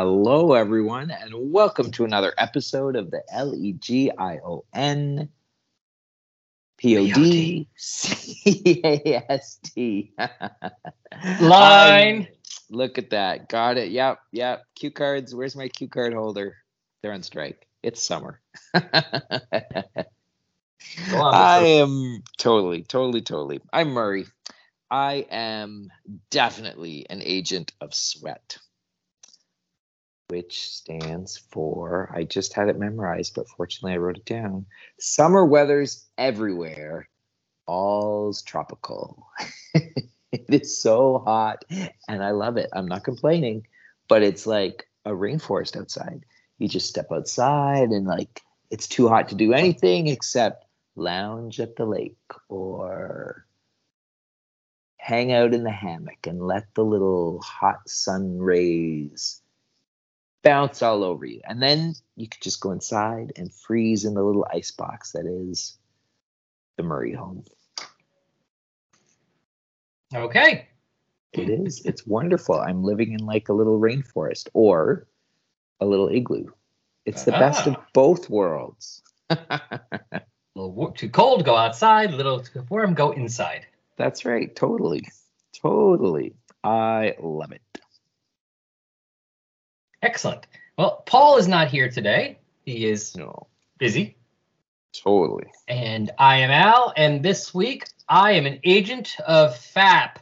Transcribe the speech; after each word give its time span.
Hello, 0.00 0.52
everyone, 0.52 1.10
and 1.10 1.32
welcome 1.34 1.90
to 1.90 2.04
another 2.04 2.32
episode 2.38 2.94
of 2.94 3.10
the 3.10 3.20
L 3.32 3.52
E 3.52 3.72
G 3.72 4.12
I 4.16 4.36
O 4.36 4.64
N 4.72 5.28
P 6.76 6.96
O 6.98 7.04
D 7.04 7.66
C 7.74 8.80
A 8.84 9.24
S 9.28 9.56
T. 9.56 10.12
Line. 11.40 12.20
Um, 12.20 12.26
Look 12.70 12.96
at 12.98 13.10
that. 13.10 13.48
Got 13.48 13.76
it. 13.76 13.90
Yep. 13.90 14.20
Yep. 14.30 14.62
Cue 14.76 14.92
cards. 14.92 15.34
Where's 15.34 15.56
my 15.56 15.66
cue 15.66 15.88
card 15.88 16.14
holder? 16.14 16.54
They're 17.02 17.12
on 17.12 17.24
strike. 17.24 17.66
It's 17.82 18.00
summer. 18.00 18.40
I 21.12 21.58
am 21.64 22.22
totally, 22.36 22.84
totally, 22.84 23.22
totally. 23.22 23.60
I'm 23.72 23.90
Murray. 23.90 24.26
I 24.92 25.26
am 25.28 25.90
definitely 26.30 27.04
an 27.10 27.20
agent 27.20 27.72
of 27.80 27.92
sweat, 27.92 28.58
which 30.28 30.70
stands 30.70 31.38
for, 31.38 32.10
I 32.14 32.24
just 32.24 32.52
had 32.52 32.68
it 32.68 32.78
memorized, 32.78 33.34
but 33.34 33.48
fortunately 33.48 33.94
I 33.94 33.98
wrote 33.98 34.18
it 34.18 34.24
down. 34.26 34.66
Summer 34.98 35.44
weather's 35.44 36.06
everywhere, 36.18 37.08
all's 37.66 38.42
tropical. 38.42 39.26
it 39.74 40.44
is 40.48 40.80
so 40.80 41.22
hot 41.24 41.64
and 42.08 42.22
I 42.22 42.32
love 42.32 42.58
it. 42.58 42.68
I'm 42.74 42.86
not 42.86 43.04
complaining, 43.04 43.66
but 44.08 44.22
it's 44.22 44.46
like 44.46 44.86
a 45.06 45.10
rainforest 45.10 45.78
outside. 45.78 46.24
You 46.58 46.68
just 46.68 46.88
step 46.88 47.06
outside 47.10 47.90
and 47.90 48.06
like 48.06 48.42
it's 48.70 48.86
too 48.86 49.08
hot 49.08 49.30
to 49.30 49.34
do 49.34 49.54
anything 49.54 50.08
except 50.08 50.66
lounge 50.94 51.58
at 51.58 51.76
the 51.76 51.86
lake 51.86 52.18
or 52.50 53.46
hang 54.98 55.32
out 55.32 55.54
in 55.54 55.62
the 55.62 55.70
hammock 55.70 56.26
and 56.26 56.42
let 56.42 56.74
the 56.74 56.84
little 56.84 57.40
hot 57.40 57.88
sun 57.88 58.38
rays 58.38 59.40
bounce 60.48 60.82
all 60.82 61.04
over 61.04 61.26
you. 61.26 61.40
And 61.44 61.62
then 61.62 61.94
you 62.16 62.26
could 62.26 62.40
just 62.40 62.60
go 62.60 62.70
inside 62.72 63.32
and 63.36 63.52
freeze 63.52 64.04
in 64.06 64.14
the 64.14 64.22
little 64.22 64.46
ice 64.50 64.70
box 64.70 65.12
that 65.12 65.26
is 65.26 65.76
the 66.78 66.82
Murray 66.82 67.12
home. 67.12 67.44
Okay. 70.14 70.66
It 71.34 71.50
is. 71.50 71.84
It's 71.84 72.06
wonderful. 72.06 72.54
I'm 72.58 72.82
living 72.82 73.12
in 73.12 73.26
like 73.26 73.50
a 73.50 73.52
little 73.52 73.78
rainforest 73.78 74.48
or 74.54 75.06
a 75.80 75.86
little 75.86 76.08
igloo. 76.08 76.46
It's 77.04 77.24
the 77.24 77.32
best 77.32 77.66
of 77.66 77.74
Ah. 77.76 77.86
both 77.92 78.30
worlds. 78.30 79.02
A 79.28 79.60
little 80.54 80.92
too 80.92 81.10
cold, 81.10 81.44
go 81.44 81.56
outside. 81.56 82.10
A 82.12 82.16
little 82.16 82.40
too 82.40 82.64
warm, 82.70 82.94
go 82.94 83.10
inside. 83.10 83.66
That's 83.96 84.24
right. 84.24 84.54
Totally. 84.56 85.02
Totally. 85.60 86.34
I 86.64 87.16
love 87.20 87.52
it. 87.52 87.60
Excellent. 90.02 90.46
Well, 90.76 91.02
Paul 91.06 91.38
is 91.38 91.48
not 91.48 91.68
here 91.68 91.88
today. 91.90 92.38
He 92.64 92.86
is 92.86 93.16
No, 93.16 93.46
busy. 93.78 94.16
totally. 94.92 95.46
And 95.66 96.10
I 96.18 96.38
am 96.38 96.50
Al. 96.50 96.92
And 96.96 97.22
this 97.24 97.52
week, 97.52 97.84
I 98.08 98.32
am 98.32 98.46
an 98.46 98.60
agent 98.64 99.16
of 99.26 99.56
FAP, 99.56 100.18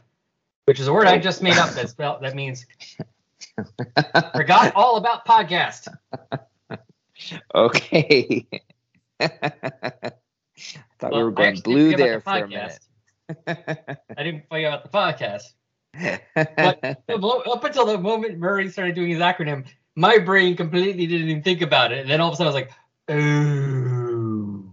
which 0.65 0.79
is 0.79 0.87
a 0.87 0.93
word 0.93 1.07
I 1.07 1.17
just 1.19 1.41
made 1.43 1.57
up 1.57 1.71
that 1.71 1.89
spell 1.89 2.19
that 2.21 2.35
means 2.35 2.65
forgot 4.35 4.73
all 4.75 4.97
about 4.97 5.25
podcast. 5.25 5.87
okay. 7.53 8.47
I 9.19 10.11
thought 10.99 11.13
we 11.13 11.23
were 11.23 11.31
going 11.31 11.59
blue 11.59 11.95
there 11.95 12.19
for 12.21 12.43
a 12.43 12.47
minute. 12.47 12.79
I 13.47 14.23
didn't 14.23 14.47
forget 14.49 14.73
about 14.73 14.83
the 14.83 14.89
podcast. 14.97 15.43
Up 16.35 17.63
until 17.63 17.85
the 17.85 17.97
moment 17.97 18.37
Murray 18.37 18.69
started 18.69 18.95
doing 18.95 19.09
his 19.09 19.19
acronym, 19.19 19.65
my 19.95 20.19
brain 20.19 20.55
completely 20.55 21.07
didn't 21.07 21.29
even 21.29 21.43
think 21.43 21.61
about 21.61 21.91
it. 21.91 21.99
And 21.99 22.09
then 22.09 22.21
all 22.21 22.29
of 22.29 22.33
a 22.33 22.37
sudden 22.37 22.53
I 22.53 22.55
was 22.55 22.61
like, 22.61 22.71
oh. 23.09 24.71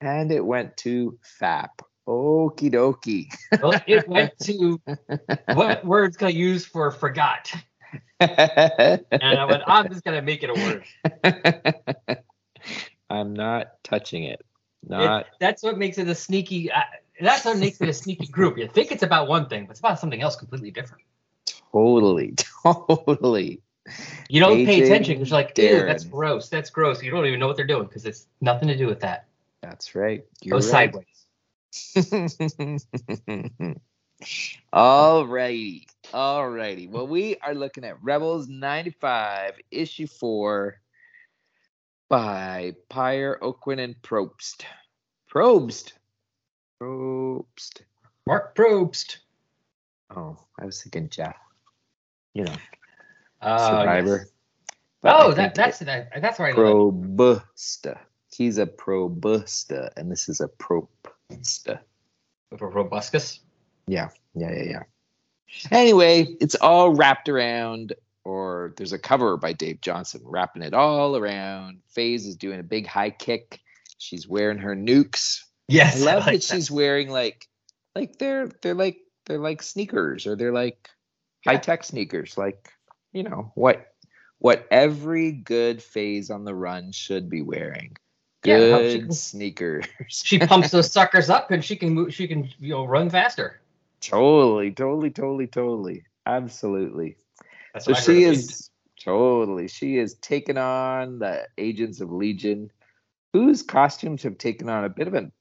and 0.00 0.32
it 0.32 0.44
went 0.44 0.76
to 0.78 1.18
FAP. 1.22 1.82
Okie 2.06 2.72
dokie. 2.72 3.32
Well, 3.62 3.80
it 3.86 4.08
went 4.08 4.36
to 4.40 4.80
what 5.54 5.84
words 5.84 6.16
can 6.16 6.26
I 6.26 6.30
use 6.30 6.66
for 6.66 6.90
forgot? 6.90 7.52
And 8.20 9.00
I 9.22 9.44
went, 9.46 9.62
I'm 9.66 9.88
just 9.88 10.04
going 10.04 10.16
to 10.16 10.22
make 10.22 10.42
it 10.42 10.50
a 10.50 10.54
word. 10.54 12.18
I'm 13.10 13.32
not 13.32 13.82
touching 13.82 14.24
it. 14.24 14.44
Not 14.86 15.22
It, 15.22 15.26
that's 15.40 15.62
what 15.62 15.78
makes 15.78 15.96
it 15.96 16.06
a 16.06 16.14
sneaky, 16.14 16.70
uh, 16.70 16.82
that's 17.26 17.44
what 17.44 17.58
makes 17.58 17.80
it 17.80 17.88
a 17.88 17.92
sneaky 17.92 18.26
group. 18.26 18.58
You 18.58 18.68
think 18.68 18.92
it's 18.92 19.02
about 19.02 19.28
one 19.28 19.48
thing, 19.48 19.66
but 19.66 19.72
it's 19.72 19.80
about 19.80 19.98
something 19.98 20.22
else 20.22 20.36
completely 20.36 20.70
different. 20.70 21.04
totally, 21.72 22.34
totally. 22.62 23.60
You 24.28 24.40
don't 24.40 24.64
pay 24.66 24.82
attention 24.82 25.14
because 25.14 25.30
you're 25.30 25.38
like, 25.38 25.54
dude, 25.54 25.88
that's 25.88 26.04
gross. 26.04 26.48
That's 26.48 26.70
gross. 26.70 27.02
You 27.02 27.10
don't 27.10 27.26
even 27.26 27.40
know 27.40 27.46
what 27.46 27.56
they're 27.56 27.66
doing 27.66 27.84
because 27.84 28.04
it's 28.06 28.26
nothing 28.40 28.68
to 28.68 28.76
do 28.76 28.86
with 28.86 29.00
that. 29.00 29.26
That's 29.62 29.94
right. 29.94 30.24
Go 30.48 30.58
You're 30.58 30.58
right. 30.58 30.92
sideways. 30.94 31.06
all 34.72 35.26
righty. 35.26 35.86
All 36.12 36.48
righty. 36.48 36.86
Well, 36.86 37.06
we 37.06 37.36
are 37.38 37.54
looking 37.54 37.84
at 37.84 38.02
Rebels 38.02 38.48
95, 38.48 39.54
issue 39.70 40.06
four 40.06 40.80
by 42.08 42.74
Peyer, 42.88 43.38
Aucoin, 43.40 43.80
and 43.82 44.00
Probst. 44.02 44.64
Probst. 45.32 45.92
Probst. 46.80 47.82
Mark 48.26 48.54
Probst. 48.54 49.18
Oh, 50.16 50.36
I 50.58 50.64
was 50.64 50.82
thinking 50.82 51.08
Jeff. 51.08 51.36
You 52.34 52.44
know, 52.44 52.56
Uh, 53.40 53.68
Survivor. 53.80 54.18
yes. 54.18 54.28
Oh, 55.02 55.32
that, 55.32 55.54
that's 55.54 55.78
that, 55.80 56.10
that's 56.20 56.38
right. 56.38 56.54
Probusta. 56.54 57.98
He's 58.32 58.58
a 58.58 58.66
Probusta, 58.66 59.90
and 59.96 60.10
this 60.10 60.28
is 60.28 60.40
a 60.40 60.48
Propsta. 60.48 61.80
For 62.56 62.70
Robuscus. 62.70 63.40
Yeah, 63.86 64.08
yeah, 64.34 64.52
yeah, 64.52 64.62
yeah. 64.62 64.82
Anyway, 65.70 66.36
it's 66.40 66.54
all 66.56 66.94
wrapped 66.94 67.28
around, 67.28 67.94
or 68.24 68.72
there's 68.76 68.92
a 68.92 68.98
cover 68.98 69.36
by 69.36 69.52
Dave 69.52 69.80
Johnson 69.80 70.20
wrapping 70.24 70.62
it 70.62 70.74
all 70.74 71.16
around. 71.16 71.80
Phase 71.88 72.26
is 72.26 72.36
doing 72.36 72.60
a 72.60 72.64
big 72.64 72.86
high 72.86 73.10
kick. 73.10 73.58
She's 73.98 74.28
wearing 74.28 74.58
her 74.58 74.76
nukes. 74.76 75.44
Yes, 75.70 76.06
I 76.06 76.16
love 76.16 76.26
like 76.26 76.42
that 76.42 76.42
she's 76.42 76.70
wearing 76.70 77.10
like, 77.10 77.48
like 77.96 78.18
they're 78.18 78.48
they're 78.62 78.74
like 78.74 78.98
they're 79.26 79.38
like 79.38 79.62
sneakers, 79.62 80.26
or 80.26 80.36
they're 80.36 80.52
like 80.52 80.88
Yeah. 81.44 81.52
high 81.52 81.58
tech 81.58 81.84
sneakers, 81.84 82.38
like 82.38 82.72
you 83.12 83.24
know 83.24 83.52
what 83.56 83.86
what 84.38 84.66
every 84.70 85.32
good 85.32 85.82
phase 85.82 86.30
on 86.30 86.44
the 86.44 86.54
run 86.54 86.92
should 86.92 87.30
be 87.30 87.42
wearing. 87.42 87.96
Yeah, 88.44 88.82
Good 88.82 88.90
she 88.90 89.10
sneakers. 89.12 89.86
She 90.08 90.40
pumps 90.40 90.70
those 90.70 90.90
suckers 90.92 91.30
up 91.30 91.50
and 91.50 91.64
she 91.64 91.76
can 91.76 91.90
move, 91.90 92.14
she 92.14 92.28
can 92.28 92.48
you 92.60 92.70
know 92.74 92.86
run 92.86 93.10
faster. 93.10 93.60
Totally, 94.02 94.72
totally, 94.72 95.10
totally, 95.10 95.48
totally. 95.48 96.04
Absolutely. 96.26 97.18
That's 97.74 97.86
So 97.86 97.92
I 97.92 98.00
she 98.00 98.24
is 98.24 98.70
totally, 99.02 99.68
she 99.68 99.98
is 99.98 100.14
taking 100.16 100.58
on 100.58 101.20
the 101.20 101.48
agents 101.58 102.00
of 102.00 102.12
Legion, 102.12 102.70
whose 103.32 103.62
costumes 103.62 104.22
have 104.24 104.38
taken 104.38 104.68
on 104.70 104.84
a 104.84 104.90
bit 104.90 105.08
of 105.08 105.14
an 105.14 105.32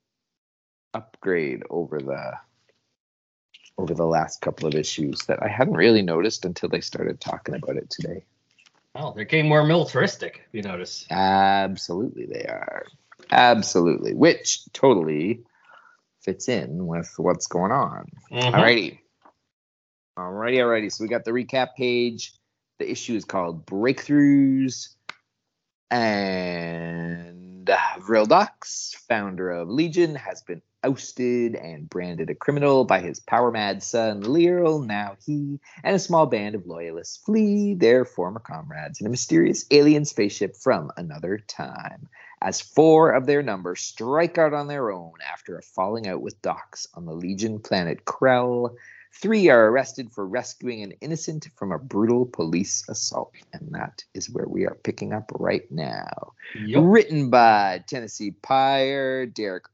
upgrade 0.93 1.63
over 1.69 1.99
the 1.99 2.33
over 3.77 3.93
the 3.93 4.05
last 4.05 4.41
couple 4.41 4.67
of 4.67 4.75
issues 4.75 5.21
that 5.27 5.41
I 5.41 5.47
hadn't 5.47 5.75
really 5.75 6.01
noticed 6.01 6.43
until 6.43 6.67
they 6.67 6.81
started 6.81 7.21
talking 7.21 7.55
about 7.55 7.77
it 7.77 7.89
today. 7.89 8.25
Oh, 8.93 9.13
they're 9.15 9.23
getting 9.23 9.47
more 9.47 9.63
militaristic. 9.65 10.41
If 10.47 10.53
you 10.53 10.61
notice. 10.63 11.05
Absolutely, 11.09 12.25
they 12.25 12.43
are. 12.45 12.85
Absolutely, 13.31 14.13
which 14.13 14.61
totally 14.73 15.43
fits 16.21 16.49
in 16.49 16.87
with 16.87 17.13
what's 17.17 17.47
going 17.47 17.71
on. 17.71 18.11
Mhm. 18.31 18.51
Alrighty. 18.51 18.99
Alrighty, 20.17 20.57
alrighty. 20.57 20.91
So 20.91 21.03
we 21.05 21.07
got 21.07 21.23
the 21.23 21.31
recap 21.31 21.75
page. 21.77 22.33
The 22.79 22.91
issue 22.91 23.15
is 23.15 23.23
called 23.23 23.65
Breakthroughs. 23.65 24.89
And 25.91 27.69
uh, 27.69 27.77
Vril 28.01 28.25
Dox, 28.25 28.95
founder 29.07 29.49
of 29.49 29.69
Legion, 29.69 30.15
has 30.15 30.41
been 30.41 30.61
ousted 30.83 31.55
and 31.55 31.89
branded 31.89 32.29
a 32.29 32.35
criminal 32.35 32.85
by 32.85 32.99
his 32.99 33.19
power 33.19 33.51
mad 33.51 33.83
son 33.83 34.21
Lyrl. 34.23 34.85
Now 34.85 35.17
he 35.25 35.59
and 35.83 35.95
a 35.95 35.99
small 35.99 36.25
band 36.25 36.55
of 36.55 36.65
loyalists 36.65 37.17
flee 37.17 37.73
their 37.73 38.05
former 38.05 38.39
comrades 38.39 39.01
in 39.01 39.07
a 39.07 39.09
mysterious 39.09 39.65
alien 39.71 40.05
spaceship 40.05 40.55
from 40.55 40.91
another 40.97 41.37
time. 41.37 42.07
As 42.41 42.61
four 42.61 43.11
of 43.11 43.25
their 43.25 43.43
number 43.43 43.75
strike 43.75 44.37
out 44.37 44.53
on 44.53 44.67
their 44.67 44.91
own 44.91 45.13
after 45.31 45.57
a 45.57 45.61
falling 45.61 46.07
out 46.07 46.21
with 46.21 46.41
Dox 46.41 46.87
on 46.93 47.05
the 47.05 47.13
Legion 47.13 47.59
planet 47.59 48.05
Krell, 48.05 48.75
Three 49.11 49.49
are 49.49 49.69
arrested 49.69 50.11
for 50.11 50.25
rescuing 50.25 50.83
an 50.83 50.93
innocent 51.01 51.49
from 51.55 51.71
a 51.71 51.79
brutal 51.79 52.25
police 52.25 52.87
assault. 52.87 53.33
And 53.51 53.69
that 53.71 54.03
is 54.13 54.29
where 54.29 54.47
we 54.47 54.65
are 54.65 54.77
picking 54.83 55.13
up 55.13 55.31
right 55.33 55.69
now. 55.71 56.33
Yup. 56.55 56.83
Written 56.85 57.29
by 57.29 57.83
Tennessee 57.87 58.31
Peyer, 58.31 59.25
Derek 59.25 59.65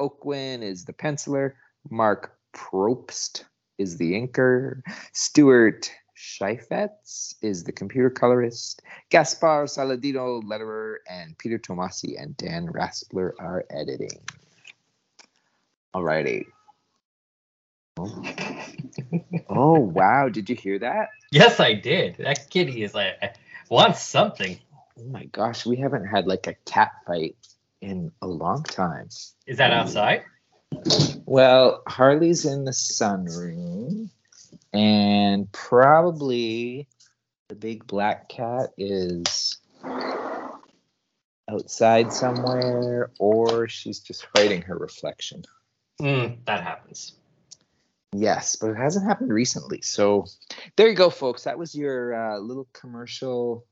Aucoin 0.00 0.62
is 0.62 0.84
the 0.84 0.92
penciler, 0.92 1.52
Mark 1.90 2.36
Probst 2.54 3.44
is 3.78 3.96
the 3.96 4.12
inker, 4.12 4.82
Stuart 5.12 5.90
Chaifetz 6.16 7.34
is 7.42 7.64
the 7.64 7.72
computer 7.72 8.10
colorist. 8.10 8.82
Gaspar 9.10 9.64
Saladino, 9.64 10.42
letterer, 10.42 10.96
and 11.08 11.36
Peter 11.38 11.58
Tomasi 11.58 12.20
and 12.20 12.36
Dan 12.36 12.66
Raspler 12.66 13.32
are 13.38 13.64
editing. 13.70 14.20
Alrighty. 15.94 16.46
Oh. 17.96 18.22
oh 19.48 19.78
wow! 19.78 20.28
Did 20.28 20.50
you 20.50 20.56
hear 20.56 20.78
that? 20.80 21.10
Yes, 21.30 21.60
I 21.60 21.74
did. 21.74 22.16
That 22.16 22.50
kitty 22.50 22.82
is 22.82 22.94
like 22.94 23.36
wants 23.68 24.02
something. 24.02 24.58
Oh 24.98 25.04
my 25.04 25.24
gosh, 25.26 25.64
we 25.64 25.76
haven't 25.76 26.06
had 26.06 26.26
like 26.26 26.46
a 26.46 26.54
cat 26.64 26.92
fight 27.06 27.36
in 27.84 28.10
a 28.22 28.26
long 28.26 28.62
time. 28.62 29.08
Is 29.46 29.58
that 29.58 29.72
outside? 29.72 30.22
Well, 31.26 31.82
Harley's 31.86 32.44
in 32.46 32.64
the 32.64 32.72
sunroom, 32.72 34.10
and 34.72 35.50
probably 35.52 36.88
the 37.48 37.54
big 37.54 37.86
black 37.86 38.28
cat 38.28 38.70
is 38.78 39.58
outside 41.48 42.12
somewhere, 42.12 43.10
or 43.18 43.68
she's 43.68 44.00
just 44.00 44.26
fighting 44.34 44.62
her 44.62 44.76
reflection. 44.76 45.42
Mm, 46.00 46.38
that 46.46 46.62
happens. 46.62 47.12
Yes, 48.12 48.56
but 48.56 48.70
it 48.70 48.76
hasn't 48.76 49.06
happened 49.06 49.32
recently. 49.32 49.82
So 49.82 50.26
there 50.76 50.88
you 50.88 50.94
go, 50.94 51.10
folks. 51.10 51.44
That 51.44 51.58
was 51.58 51.74
your 51.74 52.14
uh, 52.14 52.38
little 52.38 52.68
commercial 52.72 53.66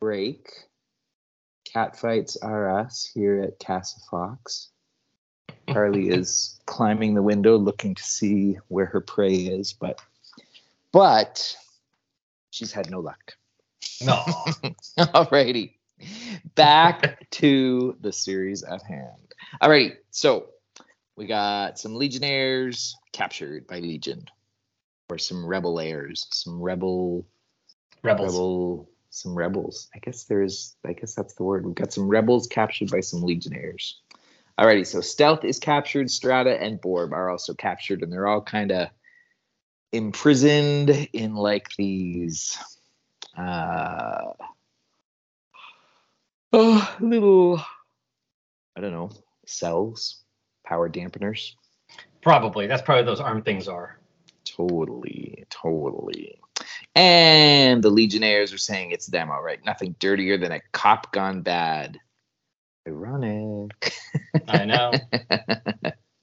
break. 0.00 0.48
Cat 1.74 1.98
fights 1.98 2.36
are 2.36 2.78
us 2.78 3.10
here 3.12 3.42
at 3.42 3.58
Casa 3.58 3.98
Fox. 4.08 4.68
Harley 5.68 6.08
is 6.10 6.60
climbing 6.66 7.14
the 7.14 7.22
window 7.22 7.56
looking 7.56 7.96
to 7.96 8.02
see 8.02 8.58
where 8.68 8.86
her 8.86 9.00
prey 9.00 9.34
is, 9.34 9.72
but 9.72 10.00
but 10.92 11.56
she's 12.50 12.72
had 12.72 12.90
no 12.90 13.00
luck. 13.00 13.34
No. 14.00 14.14
Alrighty. 14.98 15.72
Back 16.54 17.28
to 17.32 17.96
the 18.00 18.12
series 18.12 18.62
at 18.62 18.82
hand. 18.82 19.34
Alrighty, 19.60 19.96
so 20.10 20.50
we 21.16 21.26
got 21.26 21.78
some 21.78 21.96
legionnaires 21.96 22.96
captured 23.12 23.66
by 23.66 23.80
Legion. 23.80 24.26
Or 25.10 25.18
some 25.18 25.44
rebel 25.44 25.80
heirs, 25.80 26.26
some 26.30 26.62
rebel 26.62 27.26
Rebels. 28.02 28.32
rebel 28.32 28.88
some 29.14 29.34
rebels. 29.34 29.88
I 29.94 29.98
guess 30.00 30.24
there's 30.24 30.76
I 30.84 30.92
guess 30.92 31.14
that's 31.14 31.34
the 31.34 31.44
word. 31.44 31.64
We've 31.64 31.74
got 31.74 31.92
some 31.92 32.08
rebels 32.08 32.46
captured 32.46 32.90
by 32.90 33.00
some 33.00 33.22
legionnaires. 33.22 34.00
Alrighty, 34.58 34.86
so 34.86 35.00
Stealth 35.00 35.44
is 35.44 35.58
captured, 35.58 36.10
Strata 36.10 36.60
and 36.60 36.80
Borb 36.80 37.12
are 37.12 37.30
also 37.30 37.54
captured, 37.54 38.02
and 38.02 38.12
they're 38.12 38.26
all 38.26 38.42
kind 38.42 38.70
of 38.72 38.88
imprisoned 39.92 40.90
in 41.12 41.34
like 41.34 41.68
these 41.76 42.58
uh 43.36 44.32
oh, 46.52 46.96
little 47.00 47.60
I 48.76 48.80
don't 48.80 48.92
know, 48.92 49.10
cells, 49.46 50.24
power 50.64 50.88
dampeners. 50.88 51.52
Probably. 52.20 52.66
That's 52.66 52.82
probably 52.82 53.04
those 53.04 53.20
arm 53.20 53.42
things 53.42 53.68
are. 53.68 53.98
Totally, 54.44 55.44
totally. 55.50 56.38
And 56.94 57.82
the 57.82 57.90
Legionnaires 57.90 58.52
are 58.52 58.58
saying 58.58 58.92
it's 58.92 59.06
them, 59.06 59.30
all 59.30 59.42
right. 59.42 59.64
Nothing 59.64 59.96
dirtier 59.98 60.38
than 60.38 60.52
a 60.52 60.60
cop 60.72 61.12
gone 61.12 61.42
bad. 61.42 61.98
Ironic. 62.86 63.92
I 64.46 64.64
know. 64.64 64.92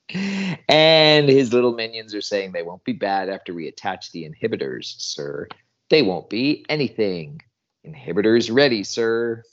and 0.69 1.27
his 1.27 1.53
little 1.53 1.73
minions 1.73 2.15
are 2.15 2.21
saying 2.21 2.51
they 2.51 2.63
won't 2.63 2.85
be 2.85 2.93
bad 2.93 3.29
after 3.29 3.53
we 3.53 3.67
attach 3.67 4.11
the 4.11 4.29
inhibitors, 4.29 4.93
sir. 4.97 5.47
They 5.89 6.03
won't 6.03 6.29
be 6.29 6.65
anything. 6.69 7.41
Inhibitors 7.85 8.53
ready, 8.53 8.83
sir. 8.83 9.43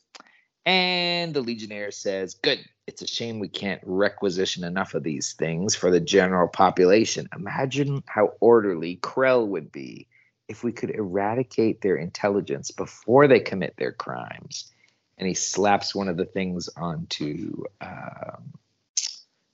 And 0.66 1.34
the 1.34 1.40
Legionnaire 1.40 1.90
says, 1.90 2.34
Good. 2.34 2.60
It's 2.86 3.02
a 3.02 3.06
shame 3.06 3.38
we 3.38 3.48
can't 3.48 3.82
requisition 3.84 4.64
enough 4.64 4.94
of 4.94 5.02
these 5.02 5.34
things 5.34 5.74
for 5.74 5.90
the 5.90 6.00
general 6.00 6.48
population. 6.48 7.28
Imagine 7.34 8.02
how 8.06 8.32
orderly 8.40 8.96
Krell 8.96 9.46
would 9.46 9.70
be 9.70 10.08
if 10.48 10.64
we 10.64 10.72
could 10.72 10.90
eradicate 10.90 11.80
their 11.80 11.96
intelligence 11.96 12.70
before 12.70 13.28
they 13.28 13.40
commit 13.40 13.74
their 13.76 13.92
crimes. 13.92 14.72
And 15.18 15.28
he 15.28 15.34
slaps 15.34 15.94
one 15.94 16.08
of 16.08 16.16
the 16.16 16.24
things 16.24 16.68
onto 16.76 17.64
um, 17.80 18.54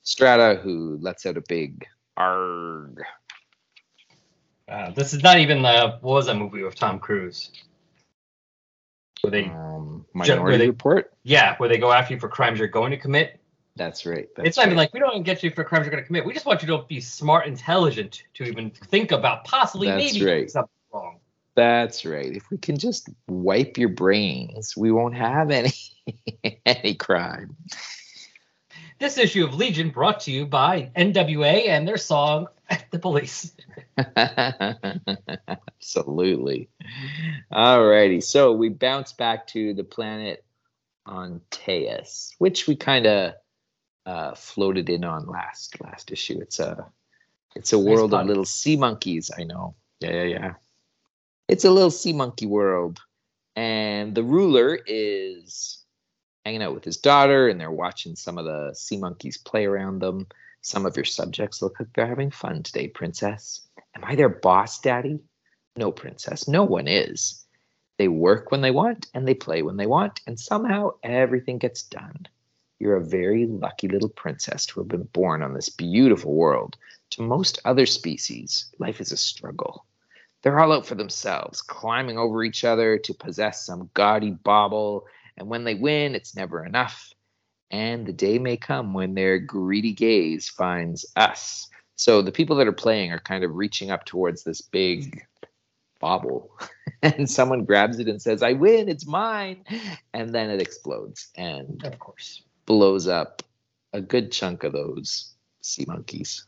Strata, 0.03 0.59
who 0.61 0.97
lets 1.01 1.25
out 1.25 1.37
a 1.37 1.41
big 1.41 1.85
arg. 2.15 3.01
Uh, 4.67 4.91
this 4.91 5.13
is 5.13 5.21
not 5.21 5.39
even 5.39 5.61
the 5.61 5.97
what 6.01 6.13
was 6.13 6.25
that 6.27 6.35
movie 6.37 6.63
with 6.63 6.75
Tom 6.75 6.99
Cruise? 6.99 7.51
Where 9.21 9.31
they 9.31 9.45
Um, 9.45 10.05
Gen- 10.23 10.37
where 10.37 10.37
Minority 10.37 10.57
they- 10.59 10.67
Report. 10.69 11.13
yeah, 11.23 11.55
where 11.57 11.69
they 11.69 11.77
go 11.77 11.91
after 11.91 12.13
you 12.13 12.19
for 12.19 12.29
crimes 12.29 12.59
you're 12.59 12.67
going 12.67 12.91
to 12.91 12.97
commit. 12.97 13.39
That's 13.75 14.05
right. 14.05 14.29
That's 14.35 14.47
it's 14.49 14.57
not 14.57 14.67
even 14.67 14.77
like 14.77 14.93
we 14.93 14.99
don't 15.01 15.11
even 15.11 15.23
get 15.23 15.43
you 15.43 15.51
for 15.51 15.63
crimes 15.63 15.85
you're 15.85 15.91
going 15.91 16.03
to 16.03 16.07
commit. 16.07 16.25
We 16.25 16.33
just 16.33 16.45
want 16.45 16.61
you 16.61 16.67
to 16.69 16.83
be 16.87 17.01
smart, 17.01 17.45
intelligent 17.45 18.23
to 18.35 18.45
even 18.45 18.69
think 18.71 19.11
about 19.11 19.43
possibly 19.43 19.87
That's 19.87 20.13
maybe 20.13 20.25
right. 20.25 20.49
something 20.49 20.69
wrong. 20.95 21.19
That's 21.55 22.05
right. 22.05 22.35
If 22.35 22.49
we 22.51 22.57
can 22.57 22.77
just 22.77 23.09
wipe 23.27 23.77
your 23.77 23.89
brains, 23.89 24.75
we 24.75 24.91
won't 24.91 25.15
have 25.15 25.51
any 25.51 25.71
any 26.65 26.95
crime. 26.95 27.55
This 28.99 29.17
issue 29.17 29.45
of 29.45 29.53
Legion 29.53 29.89
brought 29.89 30.21
to 30.21 30.31
you 30.31 30.45
by 30.45 30.91
NWA 30.95 31.67
and 31.67 31.87
their 31.87 31.97
song 31.97 32.47
"The 32.91 32.99
Police." 32.99 33.55
Absolutely. 35.77 36.69
Alrighty. 37.51 38.23
So 38.23 38.53
we 38.53 38.69
bounce 38.69 39.13
back 39.13 39.47
to 39.47 39.73
the 39.73 39.83
planet 39.83 40.43
on 41.05 41.41
Teus, 41.51 42.33
which 42.37 42.67
we 42.67 42.75
kind 42.75 43.05
of 43.05 43.33
uh, 44.05 44.35
floated 44.35 44.89
in 44.89 45.03
on 45.05 45.25
last 45.25 45.81
last 45.81 46.11
issue. 46.11 46.39
It's 46.41 46.59
a 46.59 46.85
it's 47.55 47.71
a 47.71 47.77
Nice 47.77 47.85
world 47.85 48.13
of 48.13 48.27
little 48.27 48.45
sea 48.45 48.75
monkeys. 48.75 49.31
I 49.37 49.43
know. 49.43 49.75
Yeah, 50.01 50.11
yeah, 50.11 50.23
yeah. 50.23 50.53
It's 51.47 51.63
a 51.63 51.69
little 51.69 51.91
sea 51.91 52.11
monkey 52.11 52.47
world, 52.47 53.01
and 53.55 54.15
the 54.15 54.23
ruler 54.23 54.79
is 54.87 55.83
hanging 56.43 56.63
out 56.63 56.73
with 56.73 56.83
his 56.83 56.97
daughter, 56.97 57.47
and 57.47 57.61
they're 57.61 57.69
watching 57.69 58.15
some 58.15 58.39
of 58.39 58.45
the 58.45 58.73
sea 58.73 58.97
monkeys 58.97 59.37
play 59.37 59.65
around 59.65 59.99
them. 59.99 60.25
Some 60.61 60.87
of 60.87 60.95
your 60.97 61.05
subjects 61.05 61.61
look 61.61 61.79
like 61.79 61.89
they're 61.93 62.07
having 62.07 62.31
fun 62.31 62.63
today, 62.63 62.87
princess. 62.87 63.61
Am 63.95 64.03
I 64.03 64.15
their 64.15 64.29
boss, 64.29 64.79
daddy? 64.79 65.19
No, 65.75 65.91
princess, 65.91 66.47
no 66.47 66.63
one 66.63 66.87
is. 66.87 67.45
They 67.99 68.07
work 68.07 68.49
when 68.49 68.61
they 68.61 68.71
want 68.71 69.07
and 69.13 69.27
they 69.27 69.35
play 69.35 69.61
when 69.61 69.77
they 69.77 69.85
want, 69.85 70.21
and 70.25 70.39
somehow 70.39 70.93
everything 71.03 71.59
gets 71.59 71.83
done. 71.83 72.25
You're 72.79 72.97
a 72.97 73.05
very 73.05 73.45
lucky 73.45 73.87
little 73.87 74.09
princess 74.09 74.65
to 74.65 74.79
have 74.79 74.87
been 74.87 75.03
born 75.13 75.43
on 75.43 75.53
this 75.53 75.69
beautiful 75.69 76.33
world. 76.33 76.75
To 77.11 77.21
most 77.21 77.59
other 77.65 77.85
species, 77.85 78.73
life 78.79 78.99
is 78.99 79.11
a 79.11 79.17
struggle. 79.17 79.85
They're 80.45 80.59
all 80.59 80.71
out 80.73 80.85
for 80.85 80.93
themselves, 80.93 81.63
climbing 81.63 82.19
over 82.19 82.43
each 82.43 82.63
other 82.63 82.99
to 82.99 83.13
possess 83.15 83.65
some 83.65 83.89
gaudy 83.95 84.29
bauble, 84.29 85.07
and 85.37 85.47
when 85.47 85.63
they 85.63 85.73
win, 85.73 86.13
it's 86.13 86.35
never 86.35 86.63
enough. 86.63 87.11
And 87.71 88.05
the 88.05 88.13
day 88.13 88.37
may 88.37 88.55
come 88.55 88.93
when 88.93 89.15
their 89.15 89.39
greedy 89.39 89.91
gaze 89.91 90.47
finds 90.47 91.03
us. 91.15 91.67
So 91.95 92.21
the 92.21 92.31
people 92.31 92.55
that 92.57 92.67
are 92.67 92.71
playing 92.71 93.11
are 93.11 93.19
kind 93.19 93.43
of 93.43 93.55
reaching 93.55 93.89
up 93.89 94.05
towards 94.05 94.43
this 94.43 94.61
big 94.61 95.25
bauble, 95.99 96.51
and 97.01 97.27
someone 97.27 97.65
grabs 97.65 97.97
it 97.97 98.07
and 98.07 98.21
says, 98.21 98.43
I 98.43 98.53
win, 98.53 98.87
it's 98.87 99.07
mine. 99.07 99.63
And 100.13 100.29
then 100.29 100.51
it 100.51 100.61
explodes 100.61 101.29
and 101.35 101.83
Of 101.83 101.97
course. 101.97 102.43
blows 102.67 103.07
up 103.07 103.41
a 103.93 104.01
good 104.01 104.31
chunk 104.31 104.63
of 104.63 104.73
those 104.73 105.33
sea 105.61 105.85
monkeys. 105.87 106.45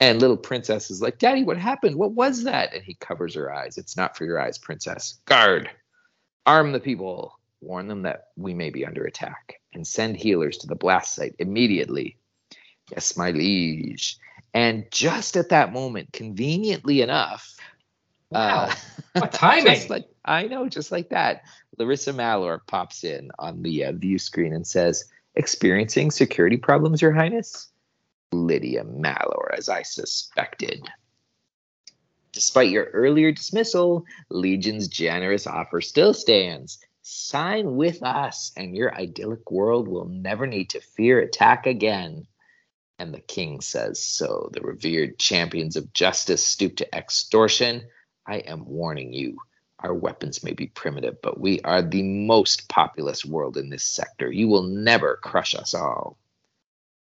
And 0.00 0.20
little 0.20 0.36
princess 0.36 0.90
is 0.90 1.02
like, 1.02 1.18
Daddy, 1.18 1.42
what 1.42 1.56
happened? 1.58 1.96
What 1.96 2.12
was 2.12 2.44
that? 2.44 2.72
And 2.72 2.84
he 2.84 2.94
covers 2.94 3.34
her 3.34 3.52
eyes. 3.52 3.78
It's 3.78 3.96
not 3.96 4.16
for 4.16 4.24
your 4.24 4.40
eyes, 4.40 4.56
princess. 4.56 5.18
Guard, 5.24 5.68
arm 6.46 6.70
the 6.72 6.78
people, 6.80 7.38
warn 7.60 7.88
them 7.88 8.02
that 8.02 8.28
we 8.36 8.54
may 8.54 8.70
be 8.70 8.86
under 8.86 9.04
attack, 9.04 9.60
and 9.74 9.84
send 9.86 10.16
healers 10.16 10.58
to 10.58 10.66
the 10.68 10.76
blast 10.76 11.14
site 11.16 11.34
immediately. 11.40 12.16
Yes, 12.92 13.16
my 13.16 13.32
liege. 13.32 14.18
And 14.54 14.86
just 14.92 15.36
at 15.36 15.48
that 15.50 15.72
moment, 15.72 16.12
conveniently 16.12 17.02
enough, 17.02 17.54
Wow. 18.30 18.66
uh, 18.66 18.74
What 19.20 19.32
timing? 19.32 19.74
just 19.74 19.90
like 19.90 20.04
I 20.24 20.44
know, 20.46 20.68
just 20.68 20.92
like 20.92 21.08
that. 21.10 21.42
Larissa 21.78 22.12
Mallor 22.12 22.60
pops 22.66 23.02
in 23.02 23.30
on 23.38 23.62
the 23.62 23.84
uh, 23.86 23.92
view 23.92 24.18
screen 24.18 24.52
and 24.52 24.66
says, 24.66 25.06
"Experiencing 25.34 26.10
security 26.10 26.56
problems, 26.58 27.00
Your 27.02 27.12
Highness." 27.12 27.68
Lydia 28.32 28.84
Mallor, 28.84 29.54
as 29.56 29.68
I 29.68 29.82
suspected. 29.82 30.88
Despite 32.32 32.70
your 32.70 32.84
earlier 32.84 33.32
dismissal, 33.32 34.04
Legion's 34.28 34.88
generous 34.88 35.46
offer 35.46 35.80
still 35.80 36.14
stands. 36.14 36.78
Sign 37.02 37.76
with 37.76 38.02
us, 38.02 38.52
and 38.56 38.76
your 38.76 38.94
idyllic 38.94 39.50
world 39.50 39.88
will 39.88 40.04
never 40.04 40.46
need 40.46 40.70
to 40.70 40.80
fear 40.80 41.20
attack 41.20 41.66
again. 41.66 42.26
And 42.98 43.14
the 43.14 43.20
king 43.20 43.60
says, 43.60 44.02
So 44.02 44.50
the 44.52 44.60
revered 44.60 45.18
champions 45.18 45.76
of 45.76 45.92
justice 45.92 46.44
stoop 46.44 46.76
to 46.76 46.96
extortion. 46.96 47.88
I 48.26 48.38
am 48.38 48.66
warning 48.66 49.12
you. 49.12 49.38
Our 49.80 49.94
weapons 49.94 50.44
may 50.44 50.52
be 50.52 50.66
primitive, 50.66 51.22
but 51.22 51.40
we 51.40 51.60
are 51.62 51.80
the 51.80 52.02
most 52.02 52.68
populous 52.68 53.24
world 53.24 53.56
in 53.56 53.70
this 53.70 53.84
sector. 53.84 54.30
You 54.30 54.48
will 54.48 54.64
never 54.64 55.18
crush 55.22 55.54
us 55.54 55.72
all. 55.72 56.18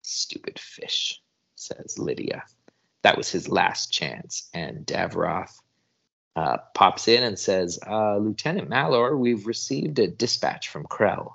Stupid 0.09 0.59
fish, 0.59 1.21
says 1.55 1.99
Lydia. 1.99 2.43
That 3.03 3.17
was 3.17 3.29
his 3.29 3.47
last 3.47 3.91
chance. 3.91 4.49
And 4.53 4.85
Davroth 4.85 5.53
uh, 6.35 6.57
pops 6.73 7.07
in 7.07 7.23
and 7.23 7.37
says, 7.37 7.79
uh, 7.87 8.17
Lieutenant 8.17 8.69
Mallor, 8.69 9.15
we've 9.15 9.45
received 9.45 9.99
a 9.99 10.07
dispatch 10.07 10.69
from 10.69 10.85
Krell. 10.85 11.33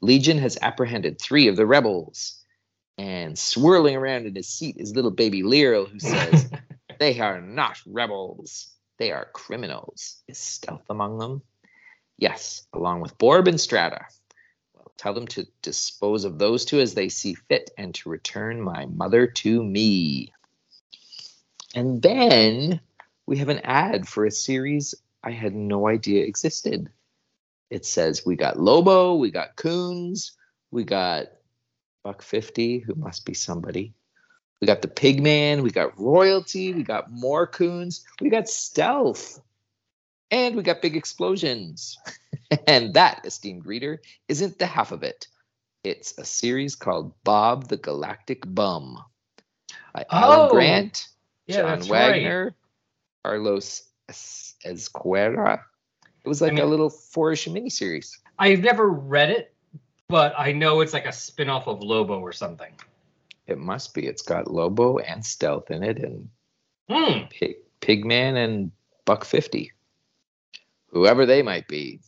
Legion 0.00 0.38
has 0.38 0.58
apprehended 0.60 1.20
three 1.20 1.48
of 1.48 1.56
the 1.56 1.66
rebels. 1.66 2.42
And 2.98 3.38
swirling 3.38 3.94
around 3.94 4.26
in 4.26 4.34
his 4.34 4.48
seat 4.48 4.76
is 4.78 4.96
little 4.96 5.10
baby 5.10 5.42
Lyrl, 5.42 5.88
who 5.88 6.00
says, 6.00 6.50
They 6.98 7.20
are 7.20 7.40
not 7.40 7.78
rebels. 7.86 8.74
They 8.98 9.12
are 9.12 9.28
criminals. 9.32 10.22
Is 10.26 10.38
stealth 10.38 10.86
among 10.88 11.18
them? 11.18 11.42
Yes, 12.18 12.66
along 12.72 13.02
with 13.02 13.18
Borb 13.18 13.46
and 13.46 13.60
Strata. 13.60 14.06
Tell 14.96 15.14
them 15.14 15.26
to 15.28 15.46
dispose 15.62 16.24
of 16.24 16.38
those 16.38 16.64
two 16.64 16.80
as 16.80 16.94
they 16.94 17.08
see 17.08 17.34
fit 17.34 17.70
and 17.76 17.94
to 17.96 18.08
return 18.08 18.60
my 18.60 18.86
mother 18.86 19.26
to 19.26 19.62
me. 19.62 20.32
And 21.74 22.00
then 22.00 22.80
we 23.26 23.36
have 23.38 23.48
an 23.50 23.60
ad 23.60 24.08
for 24.08 24.24
a 24.24 24.30
series 24.30 24.94
I 25.22 25.32
had 25.32 25.54
no 25.54 25.88
idea 25.88 26.24
existed. 26.24 26.88
It 27.68 27.84
says 27.84 28.24
we 28.24 28.36
got 28.36 28.58
Lobo, 28.58 29.16
we 29.16 29.30
got 29.30 29.56
Coons, 29.56 30.32
we 30.70 30.84
got 30.84 31.26
Buck 32.04 32.22
50, 32.22 32.78
who 32.78 32.94
must 32.94 33.26
be 33.26 33.34
somebody. 33.34 33.92
We 34.60 34.66
got 34.66 34.82
the 34.82 34.88
Pigman, 34.88 35.62
we 35.62 35.70
got 35.70 35.98
Royalty, 35.98 36.72
we 36.72 36.84
got 36.84 37.10
more 37.10 37.46
Coons, 37.46 38.04
we 38.20 38.30
got 38.30 38.48
Stealth, 38.48 39.40
and 40.30 40.56
we 40.56 40.62
got 40.62 40.80
big 40.80 40.96
explosions. 40.96 41.98
and 42.66 42.94
that, 42.94 43.22
esteemed 43.24 43.66
reader, 43.66 44.00
isn't 44.28 44.58
the 44.58 44.66
half 44.66 44.92
of 44.92 45.02
it. 45.02 45.26
It's 45.84 46.16
a 46.18 46.24
series 46.24 46.74
called 46.74 47.12
Bob 47.24 47.68
the 47.68 47.76
Galactic 47.76 48.42
Bum 48.46 49.02
by 49.94 50.04
Alan 50.10 50.48
Oh, 50.48 50.50
Grant, 50.50 51.08
yeah, 51.46 51.58
John 51.62 51.78
that's 51.78 51.88
right. 51.90 52.10
Wagner, 52.12 52.54
Carlos 53.24 53.82
Es- 54.08 54.54
Ezquerra. 54.64 55.60
It 56.24 56.28
was 56.28 56.40
like 56.40 56.54
mean- 56.54 56.64
a 56.64 56.66
little 56.66 56.90
four-ish 56.90 57.46
miniseries. 57.46 58.10
I've 58.38 58.60
never 58.60 58.88
read 58.88 59.30
it, 59.30 59.54
but 60.08 60.34
I 60.36 60.52
know 60.52 60.80
it's 60.80 60.92
like 60.92 61.06
a 61.06 61.12
spin-off 61.12 61.66
of 61.68 61.82
Lobo 61.82 62.18
or 62.20 62.32
something. 62.32 62.72
It 63.46 63.58
must 63.58 63.94
be. 63.94 64.06
It's 64.06 64.22
got 64.22 64.50
Lobo 64.50 64.98
and 64.98 65.24
Stealth 65.24 65.70
in 65.70 65.82
it, 65.84 65.98
and 65.98 66.28
Hmm. 66.90 67.26
Pig, 67.30 67.56
Pigman 67.80 68.36
and 68.36 68.72
Buck 69.04 69.24
Fifty, 69.24 69.70
whoever 70.90 71.26
they 71.26 71.42
might 71.42 71.66
be. 71.68 72.00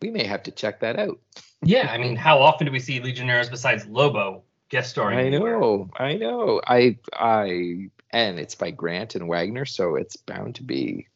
We 0.00 0.10
may 0.10 0.24
have 0.24 0.42
to 0.44 0.50
check 0.50 0.80
that 0.80 0.98
out. 0.98 1.18
Yeah, 1.62 1.88
I 1.90 1.98
mean, 1.98 2.16
how 2.16 2.40
often 2.40 2.66
do 2.66 2.72
we 2.72 2.80
see 2.80 3.00
Legionnaires 3.00 3.50
besides 3.50 3.86
Lobo 3.86 4.42
guest 4.70 4.90
starring? 4.90 5.18
I 5.18 5.28
know, 5.28 5.90
I 5.98 6.14
know. 6.16 6.60
I, 6.66 6.96
I, 7.12 7.90
and 8.10 8.40
it's 8.40 8.54
by 8.54 8.70
Grant 8.70 9.14
and 9.14 9.28
Wagner, 9.28 9.66
so 9.66 9.96
it's 9.96 10.16
bound 10.16 10.54
to 10.56 10.62
be 10.62 11.06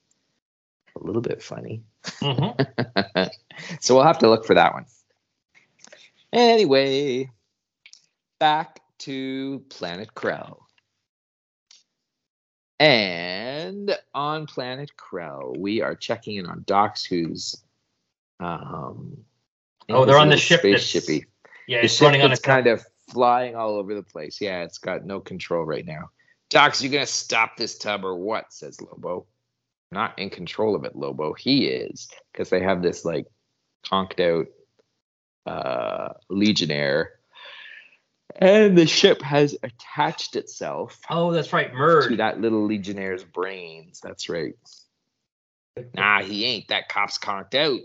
a 0.96 1.04
little 1.04 1.22
bit 1.22 1.42
funny. 1.42 1.82
Mhm. 2.04 3.30
so 3.80 3.94
we'll 3.94 4.04
have 4.04 4.18
to 4.18 4.28
look 4.28 4.44
for 4.44 4.54
that 4.54 4.74
one. 4.74 4.84
Anyway, 6.32 7.30
back 8.38 8.80
to 8.98 9.64
Planet 9.70 10.14
Krell. 10.14 10.58
And 12.80 13.96
on 14.12 14.46
Planet 14.46 14.90
Krell, 14.98 15.56
we 15.56 15.80
are 15.80 15.94
checking 15.94 16.36
in 16.36 16.46
on 16.46 16.64
Dox, 16.66 17.04
who's 17.04 17.64
um 18.40 19.16
Oh, 19.88 20.04
they're 20.06 20.16
on 20.18 20.30
the 20.30 20.36
ship 20.36 20.62
that's- 20.62 20.82
spaceshipy. 20.84 21.26
Yeah, 21.66 21.78
The 21.80 21.84
it's 21.86 22.00
running 22.00 22.22
on 22.22 22.32
a 22.32 22.36
kind 22.38 22.66
of 22.66 22.84
flying 23.10 23.54
all 23.54 23.76
over 23.76 23.94
the 23.94 24.02
place. 24.02 24.40
Yeah, 24.40 24.62
it's 24.62 24.78
got 24.78 25.04
no 25.04 25.20
control 25.20 25.64
right 25.64 25.84
now. 25.84 26.10
Dox, 26.50 26.82
you 26.82 26.88
gonna 26.90 27.06
stop 27.06 27.56
this 27.56 27.76
tub 27.78 28.04
or 28.04 28.16
what? 28.16 28.52
Says 28.52 28.80
Lobo. 28.80 29.26
Not 29.92 30.18
in 30.18 30.30
control 30.30 30.74
of 30.74 30.84
it, 30.84 30.96
Lobo. 30.96 31.32
He 31.34 31.66
is 31.66 32.08
because 32.32 32.50
they 32.50 32.60
have 32.60 32.82
this 32.82 33.04
like 33.04 33.26
conked 33.86 34.20
out 34.20 34.46
uh, 35.46 36.14
Legionnaire, 36.30 37.12
and 38.36 38.76
the 38.76 38.86
ship 38.86 39.20
has 39.22 39.56
attached 39.62 40.36
itself 40.36 40.98
Oh, 41.10 41.30
that's 41.32 41.52
right, 41.52 41.70
to 41.70 42.16
that 42.16 42.40
little 42.40 42.64
Legionnaire's 42.66 43.24
brains. 43.24 44.00
That's 44.02 44.28
right. 44.28 44.54
Nah, 45.94 46.22
he 46.22 46.44
ain't. 46.46 46.68
That 46.68 46.88
cop's 46.88 47.18
conked 47.18 47.54
out. 47.54 47.80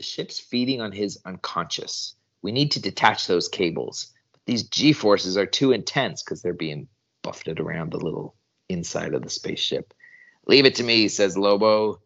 The 0.00 0.04
ship's 0.04 0.40
feeding 0.40 0.80
on 0.80 0.92
his 0.92 1.20
unconscious. 1.26 2.14
We 2.40 2.52
need 2.52 2.70
to 2.70 2.80
detach 2.80 3.26
those 3.26 3.48
cables. 3.48 4.14
But 4.32 4.40
these 4.46 4.62
G 4.62 4.94
forces 4.94 5.36
are 5.36 5.44
too 5.44 5.72
intense 5.72 6.22
because 6.22 6.40
they're 6.40 6.54
being 6.54 6.88
buffeted 7.22 7.60
around 7.60 7.92
the 7.92 7.98
little 7.98 8.34
inside 8.70 9.12
of 9.12 9.20
the 9.20 9.28
spaceship. 9.28 9.92
Leave 10.46 10.64
it 10.64 10.76
to 10.76 10.82
me, 10.82 11.08
says 11.08 11.36
Lobo. 11.36 12.00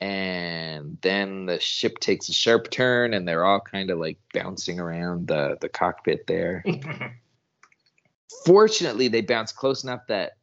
And 0.00 0.96
then 1.02 1.44
the 1.44 1.60
ship 1.60 1.98
takes 1.98 2.30
a 2.30 2.32
sharp 2.32 2.70
turn 2.70 3.12
and 3.12 3.28
they're 3.28 3.44
all 3.44 3.60
kind 3.60 3.90
of 3.90 3.98
like 3.98 4.16
bouncing 4.32 4.80
around 4.80 5.28
the, 5.28 5.58
the 5.60 5.68
cockpit 5.68 6.26
there. 6.26 6.64
Fortunately, 8.46 9.08
they 9.08 9.20
bounce 9.20 9.52
close 9.52 9.84
enough 9.84 10.06
that 10.08 10.38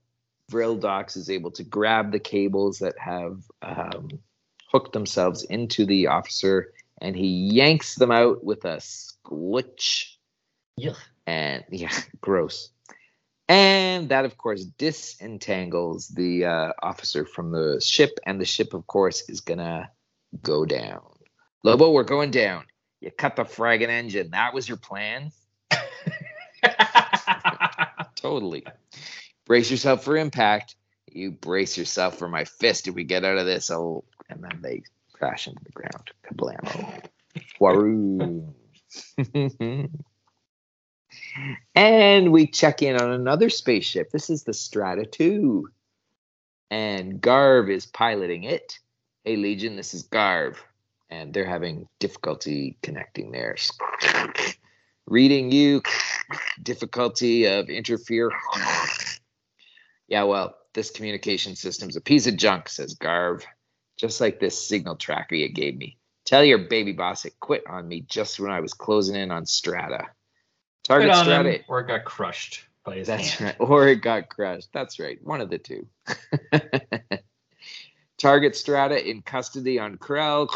Vril 0.51 0.75
Dox 0.75 1.15
is 1.15 1.31
able 1.31 1.49
to 1.53 1.63
grab 1.63 2.11
the 2.11 2.19
cables 2.19 2.77
that 2.77 2.99
have 2.99 3.41
um, 3.63 4.09
hooked 4.71 4.93
themselves 4.93 5.43
into 5.45 5.87
the 5.87 6.07
officer, 6.07 6.73
and 7.03 7.15
he 7.17 7.27
yanks 7.27 7.95
them 7.95 8.11
out 8.11 8.43
with 8.43 8.63
a 8.63 8.77
squitch. 8.77 10.15
Yuck. 10.79 10.97
And 11.27 11.63
yeah, 11.69 11.91
gross. 12.21 12.69
And 13.49 14.09
that, 14.09 14.25
of 14.25 14.37
course, 14.37 14.63
disentangles 14.63 16.07
the 16.07 16.45
uh, 16.45 16.71
officer 16.81 17.25
from 17.25 17.51
the 17.51 17.79
ship, 17.83 18.17
and 18.25 18.39
the 18.39 18.45
ship, 18.45 18.73
of 18.73 18.87
course, 18.87 19.29
is 19.29 19.41
gonna 19.41 19.91
go 20.41 20.65
down. 20.65 21.01
Lobo, 21.63 21.91
we're 21.91 22.03
going 22.03 22.31
down. 22.31 22.63
You 23.01 23.11
cut 23.11 23.35
the 23.35 23.43
fragging 23.43 23.89
engine. 23.89 24.31
That 24.31 24.53
was 24.53 24.67
your 24.67 24.77
plan. 24.77 25.31
Totally. 28.15 28.65
Brace 29.45 29.69
yourself 29.69 30.05
for 30.05 30.15
impact. 30.15 30.75
You 31.11 31.31
brace 31.31 31.77
yourself 31.77 32.17
for 32.17 32.29
my 32.29 32.45
fist 32.45 32.87
if 32.87 32.95
we 32.95 33.03
get 33.03 33.25
out 33.25 33.37
of 33.37 33.45
this. 33.45 33.69
Oh, 33.69 34.05
and 34.29 34.41
then 34.41 34.61
they 34.61 34.83
crash 35.13 35.47
into 35.47 35.63
the 35.63 35.71
ground. 35.71 36.11
Kablamo. 36.25 37.03
Waroo. 37.59 38.53
and 41.75 42.31
we 42.31 42.47
check 42.47 42.81
in 42.81 42.99
on 42.99 43.11
another 43.11 43.49
spaceship. 43.49 44.11
This 44.11 44.29
is 44.29 44.43
the 44.43 44.53
Strata 44.53 45.05
2. 45.05 45.67
And 46.69 47.21
Garv 47.21 47.69
is 47.69 47.85
piloting 47.85 48.43
it. 48.43 48.79
Hey, 49.23 49.37
Legion, 49.37 49.75
this 49.75 49.93
is 49.93 50.03
Garv. 50.03 50.57
And 51.09 51.33
they're 51.33 51.45
having 51.45 51.87
difficulty 51.99 52.77
connecting 52.81 53.31
there. 53.31 53.55
Reading 55.05 55.51
you 55.51 55.81
difficulty 56.61 57.45
of 57.45 57.69
interfere. 57.69 58.31
yeah, 60.07 60.23
well, 60.23 60.55
this 60.73 60.91
communication 60.91 61.55
system's 61.55 61.95
a 61.95 62.01
piece 62.01 62.27
of 62.27 62.37
junk, 62.37 62.69
says 62.69 62.95
Garv. 62.95 63.45
Just 63.97 64.21
like 64.21 64.39
this 64.39 64.67
signal 64.67 64.95
tracker 64.95 65.35
you 65.35 65.49
gave 65.49 65.77
me. 65.77 65.97
Tell 66.25 66.43
your 66.43 66.57
baby 66.57 66.93
boss 66.93 67.25
it 67.25 67.39
quit 67.39 67.63
on 67.67 67.87
me 67.87 68.01
just 68.01 68.39
when 68.39 68.51
I 68.51 68.59
was 68.61 68.73
closing 68.73 69.15
in 69.15 69.31
on 69.31 69.45
Strata. 69.45 70.07
Target 70.83 71.11
on 71.11 71.25
Strata. 71.25 71.51
him 71.51 71.63
or 71.67 71.81
it 71.81 71.87
got 71.87 72.05
crushed 72.05 72.65
by 72.83 72.95
his 72.95 73.07
That's 73.07 73.29
hand. 73.31 73.55
right. 73.59 73.69
Or 73.69 73.87
it 73.87 74.01
got 74.01 74.29
crushed. 74.29 74.69
That's 74.73 74.99
right. 74.99 75.19
One 75.23 75.41
of 75.41 75.49
the 75.49 75.57
two. 75.57 75.87
Target 78.17 78.55
Strata 78.55 79.09
in 79.09 79.21
custody 79.21 79.79
on 79.79 79.97
Krell. 79.97 80.49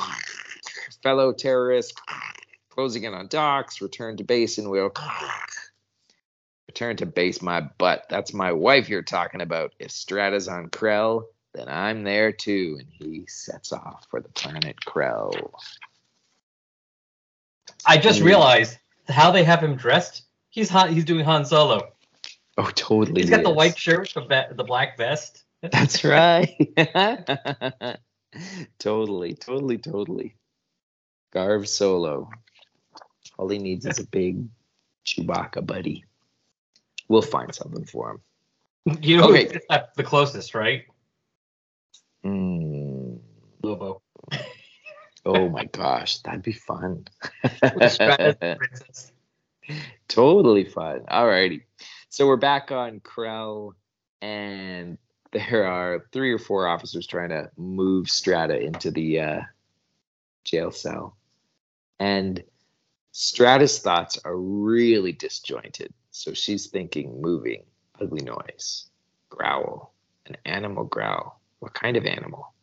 Fellow 1.03 1.33
terrorist 1.33 1.99
closing 2.69 3.03
in 3.03 3.13
on 3.13 3.27
Dox. 3.27 3.81
Return 3.81 4.17
to 4.17 4.23
base 4.23 4.57
and 4.57 4.69
we'll 4.69 4.91
return 6.67 6.97
to 6.97 7.05
base 7.05 7.41
my 7.41 7.61
butt. 7.61 8.05
That's 8.09 8.33
my 8.33 8.51
wife 8.51 8.89
you're 8.89 9.01
talking 9.01 9.41
about. 9.41 9.73
If 9.79 9.91
Strata's 9.91 10.47
on 10.47 10.69
Krell, 10.69 11.25
then 11.53 11.67
I'm 11.69 12.03
there 12.03 12.31
too. 12.31 12.77
And 12.79 12.87
he 12.89 13.25
sets 13.27 13.71
off 13.71 14.05
for 14.09 14.21
the 14.21 14.29
planet 14.29 14.75
Krell. 14.85 15.51
I 17.85 17.97
just 17.97 18.21
realized 18.21 18.77
how 19.07 19.31
they 19.31 19.43
have 19.43 19.61
him 19.61 19.75
dressed. 19.75 20.23
He's 20.49 20.69
Han, 20.69 20.93
he's 20.93 21.05
doing 21.05 21.23
Han 21.25 21.45
Solo. 21.45 21.89
Oh, 22.57 22.71
totally. 22.73 23.21
He's 23.21 23.29
got 23.29 23.43
the 23.43 23.49
white 23.51 23.77
shirt, 23.77 24.11
the 24.13 24.47
the 24.51 24.63
black 24.63 24.97
vest. 24.97 25.43
That's 25.61 26.03
right. 26.03 26.49
totally, 28.79 29.33
totally, 29.35 29.77
totally. 29.77 30.35
Garv 31.33 31.67
Solo. 31.67 32.29
All 33.37 33.49
he 33.49 33.59
needs 33.59 33.85
is 33.85 33.99
a 33.99 34.07
big 34.07 34.47
Chewbacca 35.05 35.65
buddy. 35.65 36.05
We'll 37.07 37.21
find 37.21 37.53
something 37.53 37.85
for 37.85 38.11
him. 38.85 38.97
You 39.01 39.17
know, 39.17 39.29
Okay. 39.29 39.59
the 39.95 40.03
closest, 40.03 40.55
right? 40.55 40.85
Mm. 42.27 43.19
Lobo. 43.63 44.01
Oh 45.25 45.49
my 45.49 45.65
gosh, 45.65 46.19
that'd 46.19 46.41
be 46.41 46.51
fun. 46.51 47.05
Totally 50.07 50.65
fun. 50.65 51.01
Alrighty. 51.09 51.63
So 52.09 52.27
we're 52.27 52.35
back 52.35 52.71
on 52.71 52.99
Krell, 52.99 53.73
and 54.21 54.97
there 55.31 55.65
are 55.67 56.05
three 56.11 56.33
or 56.33 56.39
four 56.39 56.67
officers 56.67 57.07
trying 57.07 57.29
to 57.29 57.49
move 57.57 58.09
Strata 58.09 58.59
into 58.59 58.91
the 58.91 59.19
uh, 59.19 59.41
jail 60.43 60.71
cell. 60.71 61.15
And 61.99 62.43
Strata's 63.11 63.79
thoughts 63.79 64.19
are 64.25 64.37
really 64.37 65.13
disjointed. 65.13 65.93
So 66.11 66.33
she's 66.33 66.67
thinking 66.67 67.21
moving, 67.21 67.63
ugly 68.01 68.21
noise, 68.21 68.89
growl, 69.29 69.93
an 70.25 70.37
animal 70.45 70.83
growl. 70.83 71.36
What 71.59 71.73
kind 71.73 71.97
of 71.97 72.05
animal? 72.05 72.53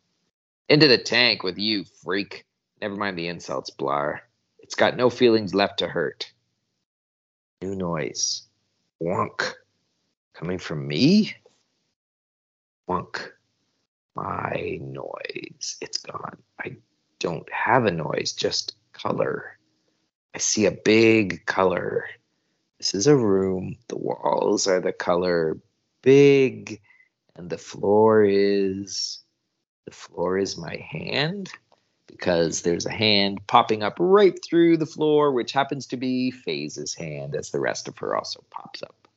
Into 0.69 0.87
the 0.87 0.97
tank 0.97 1.43
with 1.43 1.57
you, 1.57 1.85
freak. 2.03 2.45
Never 2.81 2.95
mind 2.95 3.17
the 3.17 3.27
insults, 3.27 3.71
Blar. 3.71 4.19
It's 4.59 4.75
got 4.75 4.97
no 4.97 5.09
feelings 5.09 5.53
left 5.53 5.79
to 5.79 5.87
hurt. 5.87 6.31
New 7.61 7.75
noise. 7.75 8.43
Wonk. 9.01 9.53
Coming 10.33 10.57
from 10.57 10.87
me? 10.87 11.35
Wonk. 12.89 13.29
My 14.15 14.79
noise. 14.81 15.77
It's 15.81 15.97
gone. 15.97 16.37
I 16.59 16.77
don't 17.19 17.51
have 17.51 17.85
a 17.85 17.91
noise, 17.91 18.33
just 18.33 18.75
color. 18.93 19.57
I 20.33 20.39
see 20.39 20.65
a 20.65 20.71
big 20.71 21.45
color. 21.45 22.05
This 22.77 22.93
is 22.93 23.07
a 23.07 23.15
room. 23.15 23.77
The 23.87 23.97
walls 23.97 24.67
are 24.67 24.81
the 24.81 24.93
color 24.93 25.57
big, 26.01 26.81
and 27.35 27.49
the 27.49 27.57
floor 27.57 28.23
is. 28.23 29.19
The 29.85 29.91
floor 29.91 30.39
is 30.39 30.57
my 30.57 30.77
hand 30.89 31.51
because 32.07 32.63
there's 32.63 32.87
a 32.87 32.91
hand 32.91 33.45
popping 33.45 33.83
up 33.83 33.97
right 33.99 34.33
through 34.43 34.77
the 34.77 34.85
floor, 34.85 35.31
which 35.31 35.51
happens 35.51 35.85
to 35.87 35.97
be 35.97 36.31
Phase's 36.31 36.95
hand, 36.95 37.35
as 37.35 37.51
the 37.51 37.59
rest 37.59 37.87
of 37.87 37.97
her 37.99 38.15
also 38.15 38.43
pops 38.49 38.81
up. 38.81 39.07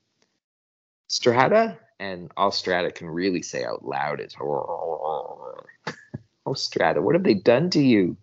Strata, 1.06 1.78
and 1.98 2.30
all 2.36 2.50
Strata 2.50 2.90
can 2.90 3.08
really 3.08 3.40
say 3.40 3.64
out 3.64 3.84
loud 3.84 4.20
is, 4.20 4.34
Oh, 4.38 5.64
Strata, 6.54 7.00
what 7.00 7.14
have 7.14 7.24
they 7.24 7.34
done 7.34 7.70
to 7.70 7.80
you? 7.80 8.16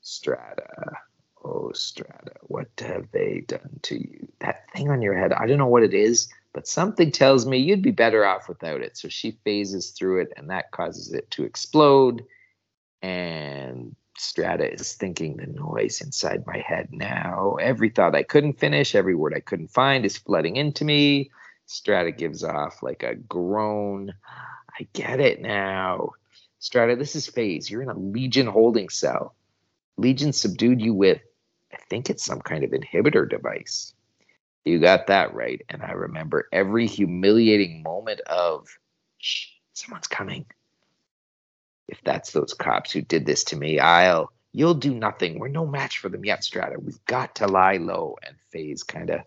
Strata, 0.00 0.96
oh, 1.44 1.70
Strata, 1.72 2.32
what 2.42 2.68
have 2.80 3.06
they 3.12 3.44
done 3.46 3.78
to 3.82 3.96
you? 3.96 4.26
That 4.40 4.68
thing 4.72 4.90
on 4.90 5.00
your 5.00 5.16
head, 5.16 5.32
I 5.32 5.46
don't 5.46 5.58
know 5.58 5.66
what 5.66 5.84
it 5.84 5.94
is, 5.94 6.28
but 6.52 6.68
something 6.68 7.10
tells 7.10 7.46
me 7.46 7.58
you'd 7.58 7.82
be 7.82 7.90
better 7.90 8.24
off 8.24 8.48
without 8.48 8.82
it. 8.82 8.96
So 8.96 9.08
she 9.08 9.38
phases 9.44 9.90
through 9.90 10.22
it, 10.22 10.32
and 10.36 10.50
that 10.50 10.70
causes 10.70 11.12
it 11.12 11.30
to 11.32 11.44
explode 11.44 12.24
and 13.02 13.96
Strata 14.16 14.72
is 14.72 14.94
thinking 14.94 15.36
the 15.36 15.46
noise 15.46 16.00
inside 16.00 16.46
my 16.46 16.58
head 16.58 16.88
now. 16.92 17.56
Every 17.60 17.90
thought 17.90 18.14
I 18.14 18.22
couldn't 18.22 18.60
finish, 18.60 18.94
every 18.94 19.14
word 19.14 19.34
I 19.34 19.40
couldn't 19.40 19.72
find 19.72 20.04
is 20.06 20.16
flooding 20.16 20.56
into 20.56 20.84
me. 20.84 21.30
Strata 21.66 22.12
gives 22.12 22.44
off 22.44 22.82
like 22.82 23.02
a 23.02 23.16
groan. 23.16 24.12
I 24.78 24.86
get 24.92 25.20
it 25.20 25.40
now. 25.40 26.10
Strata, 26.60 26.94
this 26.96 27.16
is 27.16 27.26
phase. 27.26 27.68
You're 27.70 27.82
in 27.82 27.88
a 27.88 27.98
Legion 27.98 28.46
holding 28.46 28.88
cell. 28.88 29.34
Legion 29.96 30.32
subdued 30.32 30.80
you 30.80 30.94
with, 30.94 31.20
I 31.72 31.78
think 31.88 32.08
it's 32.08 32.24
some 32.24 32.40
kind 32.40 32.62
of 32.62 32.70
inhibitor 32.70 33.28
device. 33.28 33.92
You 34.64 34.78
got 34.78 35.08
that 35.08 35.34
right. 35.34 35.60
And 35.68 35.82
I 35.82 35.92
remember 35.92 36.48
every 36.52 36.86
humiliating 36.86 37.82
moment 37.82 38.20
of, 38.20 38.68
shh, 39.18 39.46
someone's 39.72 40.06
coming 40.06 40.46
if 41.88 42.00
that's 42.04 42.32
those 42.32 42.54
cops 42.54 42.90
who 42.92 43.02
did 43.02 43.26
this 43.26 43.44
to 43.44 43.56
me, 43.56 43.78
I'll 43.78 44.32
you'll 44.52 44.72
do 44.74 44.94
nothing. 44.94 45.38
We're 45.38 45.48
no 45.48 45.66
match 45.66 45.98
for 45.98 46.08
them 46.08 46.24
yet, 46.24 46.42
Strata. 46.44 46.78
We've 46.78 47.04
got 47.06 47.34
to 47.36 47.46
lie 47.46 47.76
low. 47.76 48.16
And 48.26 48.36
Phase 48.50 48.82
kind 48.82 49.10
of 49.10 49.20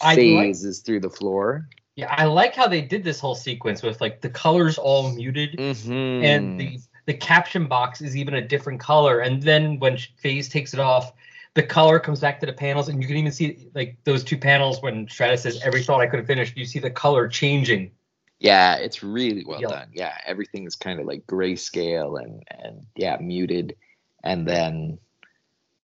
I 0.00 0.10
like- 0.10 0.16
phases 0.16 0.80
through 0.80 1.00
the 1.00 1.10
floor. 1.10 1.68
Yeah, 1.96 2.14
I 2.16 2.26
like 2.26 2.54
how 2.54 2.68
they 2.68 2.82
did 2.82 3.02
this 3.02 3.18
whole 3.18 3.34
sequence 3.34 3.82
with 3.82 4.00
like 4.02 4.20
the 4.20 4.28
colors 4.28 4.76
all 4.76 5.10
muted 5.12 5.56
Mm-hmm. 5.56 5.92
and 6.24 6.60
the 6.60 6.78
the 7.06 7.14
caption 7.14 7.66
box 7.66 8.00
is 8.02 8.16
even 8.16 8.34
a 8.34 8.46
different 8.46 8.78
color. 8.80 9.20
And 9.20 9.42
then 9.42 9.78
when 9.80 9.96
Phase 10.18 10.48
takes 10.48 10.74
it 10.74 10.80
off, 10.80 11.12
the 11.56 11.64
color 11.64 11.98
comes 11.98 12.20
back 12.20 12.40
to 12.40 12.46
the 12.46 12.52
panels, 12.54 12.88
and 12.88 13.02
you 13.02 13.08
can 13.08 13.16
even 13.18 13.32
see 13.32 13.68
like 13.74 13.98
those 14.04 14.22
two 14.24 14.38
panels 14.38 14.82
when 14.82 15.08
Stratus 15.08 15.42
says 15.42 15.60
every 15.64 15.82
thought 15.82 16.02
I 16.02 16.06
could 16.06 16.20
have 16.20 16.28
finished. 16.28 16.56
You 16.56 16.66
see 16.66 16.78
the 16.80 16.90
color 16.92 17.28
changing. 17.28 17.92
yeah, 18.40 18.76
it's 18.76 19.02
really 19.02 19.44
well 19.46 19.60
Yeah. 19.62 19.68
done. 19.68 19.88
Yeah, 19.92 20.14
everything 20.26 20.66
is 20.66 20.76
kind 20.76 21.00
of 21.00 21.06
like 21.06 21.26
grayscale 21.26 22.22
and 22.22 22.44
and 22.50 22.86
yeah, 22.96 23.18
muted, 23.20 23.76
and 24.22 24.46
then 24.46 24.98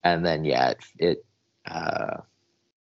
and 0.05 0.25
then 0.27 0.45
yeah, 0.45 0.71
it, 0.71 0.79
it 0.99 1.27
uh 1.71 2.19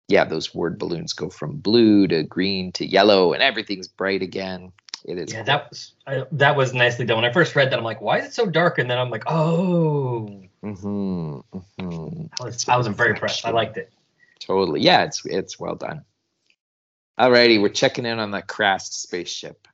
yeah, 0.09 0.25
those 0.25 0.55
word 0.55 0.79
balloons 0.79 1.15
go 1.15 1.31
from 1.31 1.59
blue 1.59 2.07
to 2.09 2.25
green 2.25 2.73
to 2.73 2.87
yellow, 2.87 3.35
and 3.35 3.43
everything's 3.43 3.89
bright 3.89 4.23
again. 4.23 4.73
It 5.05 5.19
is 5.19 5.33
Yeah, 5.33 5.45
cool. 5.45 5.45
that 5.45 5.71
was 5.71 5.95
I, 6.07 6.25
that 6.33 6.57
was 6.57 6.75
nicely 6.75 7.05
done. 7.07 7.19
When 7.19 7.25
I 7.27 7.33
first 7.33 7.57
read 7.57 7.71
that, 7.73 7.79
I'm 7.79 7.85
like, 7.85 8.01
why 8.01 8.19
is 8.21 8.27
it 8.27 8.35
so 8.35 8.47
dark? 8.47 8.79
And 8.79 8.91
then 8.91 8.99
I'm 8.99 9.11
like, 9.11 9.25
oh, 9.27 10.43
Mhm, 10.65 11.45
mhm. 11.79 12.31
I 12.41 12.45
was 12.45 12.69
I 12.69 12.77
was 12.77 12.87
very 12.87 13.11
impressed. 13.11 13.45
I 13.45 13.51
liked 13.51 13.77
it. 13.77 13.93
Totally. 14.41 14.81
Yeah, 14.81 15.05
it's 15.05 15.25
it's 15.27 15.61
well 15.61 15.75
done. 15.75 16.05
Alrighty, 17.19 17.61
we're 17.61 17.69
checking 17.69 18.07
in 18.07 18.19
on 18.19 18.31
the 18.31 18.41
Krast 18.41 18.95
spaceship. 18.95 19.69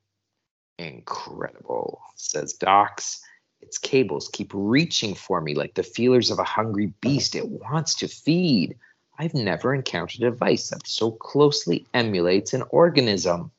Incredible, 0.78 2.00
says 2.16 2.54
Dox. 2.54 3.22
Its 3.60 3.78
cables 3.78 4.28
keep 4.32 4.50
reaching 4.52 5.14
for 5.14 5.40
me 5.40 5.54
like 5.54 5.74
the 5.74 5.82
feelers 5.84 6.30
of 6.30 6.40
a 6.40 6.44
hungry 6.44 6.92
beast. 7.00 7.36
It 7.36 7.48
wants 7.48 7.94
to 7.96 8.08
feed. 8.08 8.76
I've 9.16 9.34
never 9.34 9.72
encountered 9.74 10.22
a 10.22 10.30
device 10.30 10.70
that 10.70 10.86
so 10.88 11.12
closely 11.12 11.86
emulates 11.94 12.52
an 12.52 12.62
organism. 12.70 13.52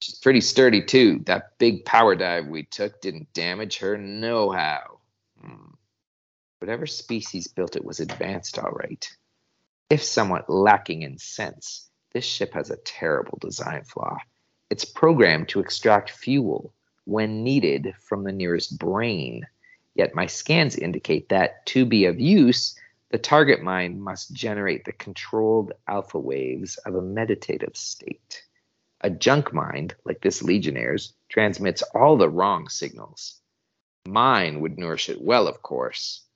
She's 0.00 0.18
pretty 0.18 0.42
sturdy 0.42 0.84
too. 0.84 1.22
That 1.26 1.58
big 1.58 1.84
power 1.84 2.14
dive 2.14 2.46
we 2.46 2.62
took 2.64 3.00
didn't 3.00 3.32
damage 3.32 3.78
her 3.78 3.96
no 3.96 4.50
how. 4.50 5.00
Hmm. 5.40 5.72
Whatever 6.60 6.86
species 6.86 7.48
built 7.48 7.74
it 7.74 7.84
was 7.84 8.00
advanced 8.00 8.58
all 8.58 8.70
right. 8.72 9.10
If 9.88 10.04
somewhat 10.04 10.50
lacking 10.50 11.00
in 11.00 11.16
sense, 11.16 11.88
this 12.12 12.26
ship 12.26 12.52
has 12.52 12.68
a 12.68 12.76
terrible 12.76 13.38
design 13.40 13.84
flaw. 13.84 14.18
It's 14.68 14.84
programmed 14.84 15.48
to 15.48 15.60
extract 15.60 16.10
fuel 16.10 16.74
when 17.06 17.42
needed 17.42 17.94
from 18.00 18.24
the 18.24 18.32
nearest 18.32 18.78
brain. 18.78 19.46
Yet 19.94 20.14
my 20.14 20.26
scans 20.26 20.76
indicate 20.76 21.30
that 21.30 21.64
to 21.66 21.86
be 21.86 22.04
of 22.04 22.20
use, 22.20 22.78
the 23.08 23.16
target 23.16 23.62
mind 23.62 24.02
must 24.02 24.34
generate 24.34 24.84
the 24.84 24.92
controlled 24.92 25.72
alpha 25.88 26.18
waves 26.18 26.76
of 26.76 26.94
a 26.94 27.00
meditative 27.00 27.74
state. 27.74 28.42
A 29.00 29.08
junk 29.08 29.54
mind, 29.54 29.94
like 30.04 30.20
this 30.20 30.42
Legionnaire's, 30.42 31.14
transmits 31.30 31.82
all 31.94 32.18
the 32.18 32.28
wrong 32.28 32.68
signals. 32.68 33.40
Mine 34.06 34.60
would 34.60 34.78
nourish 34.78 35.08
it 35.08 35.22
well, 35.22 35.48
of 35.48 35.62
course, 35.62 36.26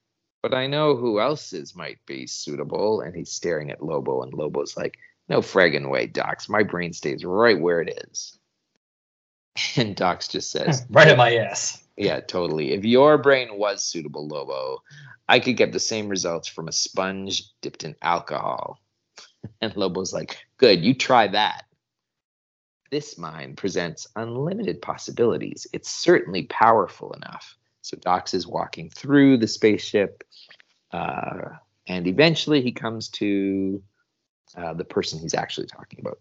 but 0.44 0.52
I 0.52 0.66
know 0.66 0.94
who 0.94 1.20
else's 1.20 1.74
might 1.74 2.04
be 2.04 2.26
suitable. 2.26 3.00
And 3.00 3.16
he's 3.16 3.32
staring 3.32 3.70
at 3.70 3.82
Lobo, 3.82 4.20
and 4.20 4.34
Lobo's 4.34 4.76
like, 4.76 4.98
No 5.26 5.40
fragging 5.40 5.88
way, 5.88 6.06
Dox. 6.06 6.50
My 6.50 6.62
brain 6.62 6.92
stays 6.92 7.24
right 7.24 7.58
where 7.58 7.80
it 7.80 8.04
is. 8.10 8.38
And 9.76 9.96
Dox 9.96 10.28
just 10.28 10.50
says, 10.50 10.84
right 10.90 11.08
at 11.08 11.16
my 11.16 11.36
ass. 11.36 11.82
Yeah, 11.96 12.20
totally. 12.20 12.72
If 12.72 12.84
your 12.84 13.16
brain 13.16 13.56
was 13.56 13.82
suitable, 13.82 14.28
Lobo, 14.28 14.82
I 15.26 15.40
could 15.40 15.56
get 15.56 15.72
the 15.72 15.80
same 15.80 16.08
results 16.08 16.46
from 16.46 16.68
a 16.68 16.72
sponge 16.72 17.44
dipped 17.62 17.84
in 17.84 17.96
alcohol. 18.02 18.78
And 19.62 19.74
Lobo's 19.74 20.12
like, 20.12 20.36
Good, 20.58 20.84
you 20.84 20.92
try 20.92 21.26
that. 21.28 21.62
This 22.90 23.16
mind 23.16 23.56
presents 23.56 24.08
unlimited 24.14 24.82
possibilities. 24.82 25.66
It's 25.72 25.88
certainly 25.88 26.42
powerful 26.42 27.14
enough. 27.14 27.56
So 27.84 27.98
Dox 27.98 28.32
is 28.32 28.46
walking 28.46 28.88
through 28.88 29.36
the 29.36 29.46
spaceship, 29.46 30.24
uh, 30.90 31.50
and 31.86 32.06
eventually 32.06 32.62
he 32.62 32.72
comes 32.72 33.08
to 33.10 33.82
uh, 34.56 34.72
the 34.72 34.84
person 34.84 35.18
he's 35.18 35.34
actually 35.34 35.66
talking 35.66 36.00
about. 36.00 36.18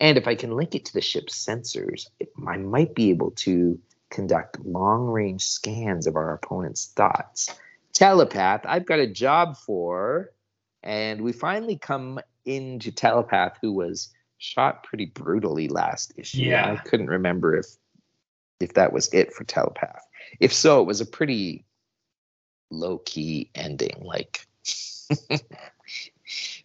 And 0.00 0.16
if 0.16 0.26
I 0.26 0.34
can 0.34 0.56
link 0.56 0.74
it 0.74 0.86
to 0.86 0.94
the 0.94 1.02
ship's 1.02 1.44
sensors, 1.44 2.06
it, 2.18 2.30
I 2.48 2.56
might 2.56 2.94
be 2.94 3.10
able 3.10 3.32
to 3.32 3.78
conduct 4.10 4.64
long 4.64 5.06
range 5.06 5.42
scans 5.42 6.06
of 6.06 6.16
our 6.16 6.32
opponent's 6.32 6.86
thoughts. 6.86 7.54
Telepath, 7.92 8.62
I've 8.64 8.86
got 8.86 8.98
a 8.98 9.06
job 9.06 9.58
for. 9.58 10.30
And 10.82 11.20
we 11.20 11.32
finally 11.32 11.76
come 11.76 12.18
into 12.46 12.90
Telepath, 12.92 13.58
who 13.60 13.72
was 13.72 14.10
shot 14.38 14.84
pretty 14.84 15.06
brutally 15.06 15.68
last 15.68 16.14
issue. 16.16 16.44
Yeah. 16.44 16.72
I 16.72 16.76
couldn't 16.76 17.08
remember 17.08 17.56
if 17.56 17.66
if 18.64 18.74
that 18.74 18.92
was 18.92 19.12
it 19.14 19.32
for 19.32 19.44
Telepath. 19.44 20.02
If 20.40 20.52
so, 20.52 20.80
it 20.80 20.86
was 20.86 21.00
a 21.00 21.06
pretty 21.06 21.64
low 22.70 22.98
key 22.98 23.50
ending. 23.54 24.02
Like 24.02 24.46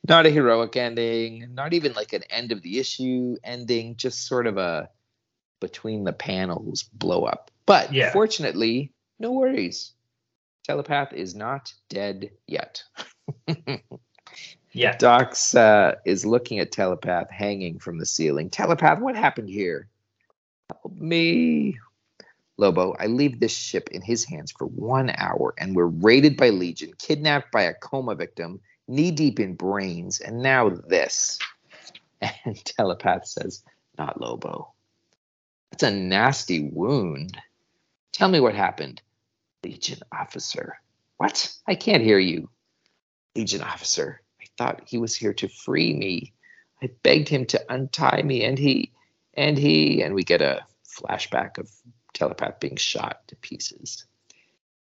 not 0.07 0.25
a 0.25 0.29
heroic 0.31 0.75
ending, 0.75 1.53
not 1.53 1.73
even 1.73 1.93
like 1.93 2.13
an 2.13 2.23
end 2.29 2.51
of 2.51 2.61
the 2.63 2.79
issue 2.79 3.35
ending, 3.43 3.95
just 3.95 4.25
sort 4.25 4.47
of 4.47 4.57
a 4.57 4.89
between 5.59 6.03
the 6.05 6.13
panels 6.13 6.83
blow 6.83 7.25
up. 7.25 7.51
But 7.65 7.93
Yeah. 7.93 8.11
fortunately, 8.11 8.91
no 9.19 9.33
worries. 9.33 9.91
Telepath 10.63 11.13
is 11.13 11.35
not 11.35 11.73
dead 11.89 12.31
yet. 12.47 12.83
Yeah. 14.71 14.95
Dox 14.97 15.55
uh, 15.55 15.95
is 16.05 16.25
looking 16.25 16.59
at 16.59 16.71
Telepath 16.71 17.29
hanging 17.31 17.79
from 17.79 17.97
the 17.97 18.05
ceiling. 18.05 18.49
Telepath, 18.49 18.99
what 18.99 19.15
happened 19.15 19.49
here? 19.49 19.89
Help 20.69 20.95
me. 20.95 21.77
Lobo, 22.59 22.93
I 22.99 23.05
leave 23.05 23.39
this 23.39 23.55
ship 23.55 23.89
in 23.91 24.01
his 24.01 24.25
hands 24.25 24.51
for 24.51 24.67
one 24.67 25.11
hour, 25.17 25.53
and 25.57 25.73
we're 25.73 25.85
raided 25.85 26.35
by 26.35 26.49
Legion, 26.49 26.91
kidnapped 26.99 27.53
by 27.53 27.63
a 27.63 27.73
coma 27.73 28.15
victim, 28.15 28.59
knee 28.85 29.11
deep 29.11 29.39
in 29.39 29.55
brains, 29.55 30.19
and 30.19 30.41
now 30.41 30.69
this. 30.69 31.39
And 32.43 32.57
Telepath 32.65 33.25
says, 33.25 33.63
Not 33.97 34.19
Lobo. 34.19 34.73
That's 35.71 35.83
a 35.83 35.91
nasty 35.91 36.69
wound. 36.73 37.37
Tell 38.11 38.27
me 38.27 38.41
what 38.41 38.55
happened. 38.55 39.01
Legion 39.63 39.99
officer. 40.11 40.81
What? 41.15 41.53
I 41.65 41.75
can't 41.75 42.03
hear 42.03 42.19
you. 42.19 42.49
Legion 43.37 43.61
officer. 43.61 44.21
I 44.41 44.45
thought 44.57 44.83
he 44.85 44.97
was 44.97 45.15
here 45.15 45.33
to 45.35 45.47
free 45.47 45.93
me. 45.93 46.33
I 46.83 46.89
begged 47.03 47.29
him 47.29 47.45
to 47.45 47.65
untie 47.69 48.21
me, 48.21 48.43
and 48.43 48.59
he, 48.59 48.91
and 49.33 49.57
he, 49.57 50.03
and 50.03 50.13
we 50.13 50.23
get 50.25 50.41
a 50.41 50.65
flashback 50.85 51.57
of 51.57 51.69
Telepath 52.13 52.59
being 52.59 52.75
shot 52.75 53.27
to 53.27 53.35
pieces. 53.35 54.05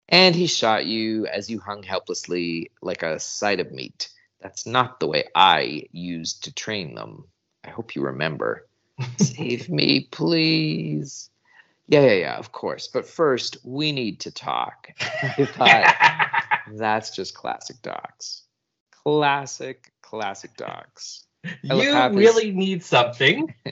And 0.09 0.35
he 0.35 0.47
shot 0.47 0.87
you 0.87 1.27
as 1.27 1.51
you 1.51 1.61
hung 1.61 1.83
helplessly 1.83 2.71
like 2.81 3.03
a 3.03 3.21
side 3.21 3.61
of 3.61 3.73
meat. 3.73 4.09
That's 4.41 4.67
not 4.67 5.01
the 5.01 5.07
way 5.07 5.25
I 5.35 5.85
used 5.93 6.45
to 6.45 6.55
train 6.55 6.95
them. 6.95 7.25
I 7.64 7.71
hope 7.71 7.95
you 7.95 8.03
remember. 8.03 8.67
Save 9.19 9.69
me, 9.69 10.09
please. 10.11 11.31
Yeah, 11.88 12.03
yeah, 12.03 12.12
yeah, 12.12 12.37
of 12.37 12.53
course. 12.53 12.88
But 12.88 13.07
first, 13.07 13.59
we 13.64 13.93
need 13.93 14.21
to 14.21 14.31
talk. 14.31 14.91
I 15.23 15.45
thought 15.45 16.61
that's 16.77 17.11
just 17.11 17.35
classic 17.35 17.81
Dox. 17.83 18.43
Classic, 19.05 19.93
classic 20.03 20.57
Dox. 20.57 21.27
you 21.62 22.09
really 22.11 22.53
need 22.53 22.85
something. 22.85 23.55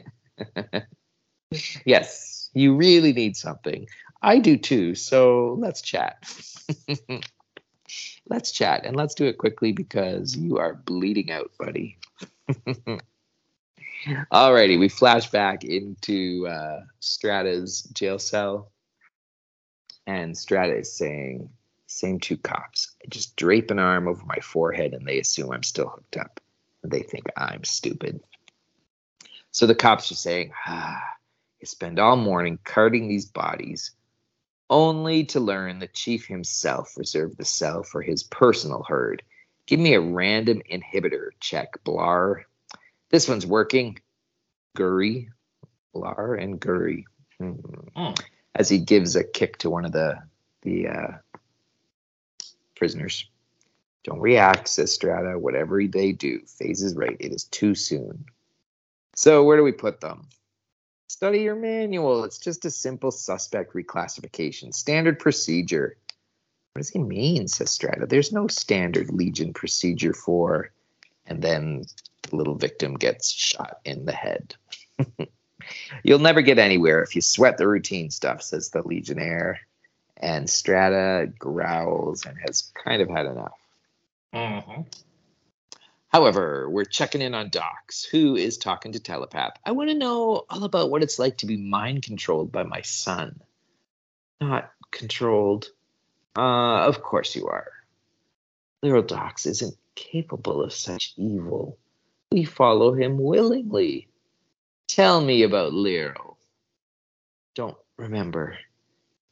Yes, 1.84 2.45
you 2.56 2.74
really 2.74 3.12
need 3.12 3.36
something. 3.36 3.86
I 4.22 4.38
do 4.38 4.56
too. 4.56 4.94
So 4.94 5.56
let's 5.60 5.82
chat. 5.82 6.24
let's 8.30 8.50
chat 8.50 8.86
and 8.86 8.96
let's 8.96 9.14
do 9.14 9.26
it 9.26 9.36
quickly 9.36 9.72
because 9.72 10.34
you 10.34 10.56
are 10.56 10.72
bleeding 10.72 11.30
out, 11.30 11.50
buddy. 11.58 11.98
Alrighty, 14.32 14.78
we 14.78 14.88
flash 14.88 15.30
back 15.30 15.64
into 15.64 16.46
uh, 16.46 16.80
Strata's 17.00 17.82
jail 17.92 18.18
cell, 18.18 18.70
and 20.06 20.36
Strata 20.36 20.78
is 20.78 20.96
saying, 20.96 21.50
"Same 21.88 22.20
two 22.20 22.38
cops. 22.38 22.94
I 23.04 23.08
just 23.10 23.36
drape 23.36 23.70
an 23.70 23.78
arm 23.78 24.08
over 24.08 24.24
my 24.24 24.38
forehead, 24.40 24.94
and 24.94 25.06
they 25.06 25.18
assume 25.18 25.52
I'm 25.52 25.62
still 25.62 25.88
hooked 25.88 26.16
up. 26.16 26.40
They 26.82 27.02
think 27.02 27.26
I'm 27.36 27.64
stupid." 27.64 28.20
So 29.50 29.66
the 29.66 29.74
cops 29.74 30.10
are 30.10 30.16
saying, 30.16 30.52
"Ah." 30.66 31.15
Spend 31.66 31.98
all 31.98 32.16
morning 32.16 32.58
carting 32.64 33.08
these 33.08 33.26
bodies, 33.26 33.92
only 34.70 35.24
to 35.26 35.40
learn 35.40 35.78
the 35.78 35.88
chief 35.88 36.26
himself 36.26 36.96
reserved 36.96 37.36
the 37.36 37.44
cell 37.44 37.82
for 37.82 38.02
his 38.02 38.22
personal 38.22 38.82
herd. 38.82 39.22
Give 39.66 39.80
me 39.80 39.94
a 39.94 40.00
random 40.00 40.62
inhibitor 40.70 41.30
check, 41.40 41.82
Blar. 41.84 42.44
This 43.10 43.28
one's 43.28 43.46
working. 43.46 43.98
Gurry, 44.76 45.30
Blar, 45.94 46.40
and 46.40 46.60
Gurry. 46.60 47.06
Hmm. 47.38 47.52
Hmm. 47.96 48.14
As 48.54 48.68
he 48.68 48.78
gives 48.78 49.16
a 49.16 49.24
kick 49.24 49.58
to 49.58 49.70
one 49.70 49.84
of 49.84 49.92
the 49.92 50.22
the 50.62 50.88
uh, 50.88 51.12
prisoners. 52.76 53.28
Don't 54.04 54.20
react, 54.20 54.68
says 54.68 54.94
Strata. 54.94 55.38
Whatever 55.38 55.84
they 55.84 56.12
do, 56.12 56.40
Phase 56.46 56.82
is 56.82 56.94
right. 56.94 57.16
It 57.18 57.32
is 57.32 57.44
too 57.44 57.74
soon. 57.74 58.26
So 59.16 59.42
where 59.42 59.56
do 59.56 59.64
we 59.64 59.72
put 59.72 60.00
them? 60.00 60.28
Study 61.08 61.40
your 61.40 61.54
manual. 61.54 62.24
It's 62.24 62.38
just 62.38 62.64
a 62.64 62.70
simple 62.70 63.10
suspect 63.10 63.74
reclassification. 63.74 64.74
Standard 64.74 65.18
procedure. 65.18 65.96
What 66.72 66.80
does 66.80 66.90
he 66.90 66.98
mean, 66.98 67.48
says 67.48 67.70
Strata? 67.70 68.06
There's 68.06 68.32
no 68.32 68.48
standard 68.48 69.10
Legion 69.10 69.54
procedure 69.54 70.12
for, 70.12 70.72
and 71.26 71.40
then 71.40 71.84
the 72.22 72.36
little 72.36 72.54
victim 72.54 72.94
gets 72.94 73.30
shot 73.30 73.78
in 73.84 74.04
the 74.04 74.12
head. 74.12 74.54
You'll 76.02 76.18
never 76.18 76.42
get 76.42 76.58
anywhere 76.58 77.02
if 77.02 77.14
you 77.14 77.22
sweat 77.22 77.56
the 77.56 77.68
routine 77.68 78.10
stuff, 78.10 78.42
says 78.42 78.70
the 78.70 78.82
Legionnaire. 78.86 79.60
And 80.18 80.48
Strata 80.48 81.32
growls 81.38 82.26
and 82.26 82.36
has 82.46 82.72
kind 82.74 83.00
of 83.00 83.08
had 83.08 83.26
enough. 83.26 83.58
Mhm. 84.34 84.86
However, 86.16 86.66
we're 86.70 86.86
checking 86.86 87.20
in 87.20 87.34
on 87.34 87.50
Dox, 87.50 88.02
who 88.02 88.36
is 88.36 88.56
talking 88.56 88.92
to 88.92 89.00
Telepath. 89.00 89.58
I 89.66 89.72
want 89.72 89.90
to 89.90 89.94
know 89.94 90.46
all 90.48 90.64
about 90.64 90.90
what 90.90 91.02
it's 91.02 91.18
like 91.18 91.36
to 91.38 91.46
be 91.46 91.58
mind 91.58 92.04
controlled 92.04 92.50
by 92.50 92.62
my 92.62 92.80
son. 92.80 93.42
Not 94.40 94.72
controlled. 94.90 95.66
Uh, 96.34 96.86
of 96.86 97.02
course 97.02 97.36
you 97.36 97.48
are. 97.48 97.70
Little 98.82 99.02
Dox 99.02 99.44
isn't 99.44 99.76
capable 99.94 100.62
of 100.62 100.72
such 100.72 101.12
evil. 101.18 101.76
We 102.32 102.44
follow 102.44 102.94
him 102.94 103.18
willingly. 103.18 104.08
Tell 104.88 105.20
me 105.20 105.42
about 105.42 105.74
Lero. 105.74 106.38
Don't 107.54 107.76
remember. 107.98 108.56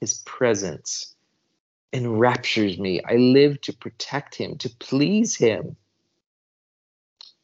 His 0.02 0.18
presence 0.18 1.14
enraptures 1.94 2.78
me. 2.78 3.02
I 3.02 3.14
live 3.14 3.58
to 3.62 3.72
protect 3.72 4.34
him, 4.34 4.58
to 4.58 4.68
please 4.68 5.34
him. 5.34 5.76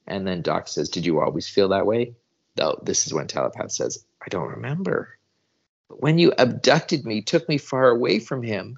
And 0.06 0.26
then 0.26 0.42
Doc 0.42 0.68
says, 0.68 0.88
Did 0.88 1.06
you 1.06 1.20
always 1.20 1.48
feel 1.48 1.68
that 1.68 1.86
way? 1.86 2.14
Though 2.56 2.80
this 2.82 3.06
is 3.06 3.14
when 3.14 3.26
Telepath 3.26 3.72
says, 3.72 4.04
I 4.20 4.28
don't 4.28 4.48
remember. 4.48 5.18
But 5.88 6.02
when 6.02 6.18
you 6.18 6.32
abducted 6.36 7.04
me, 7.04 7.22
took 7.22 7.48
me 7.48 7.58
far 7.58 7.88
away 7.88 8.18
from 8.18 8.42
him, 8.42 8.76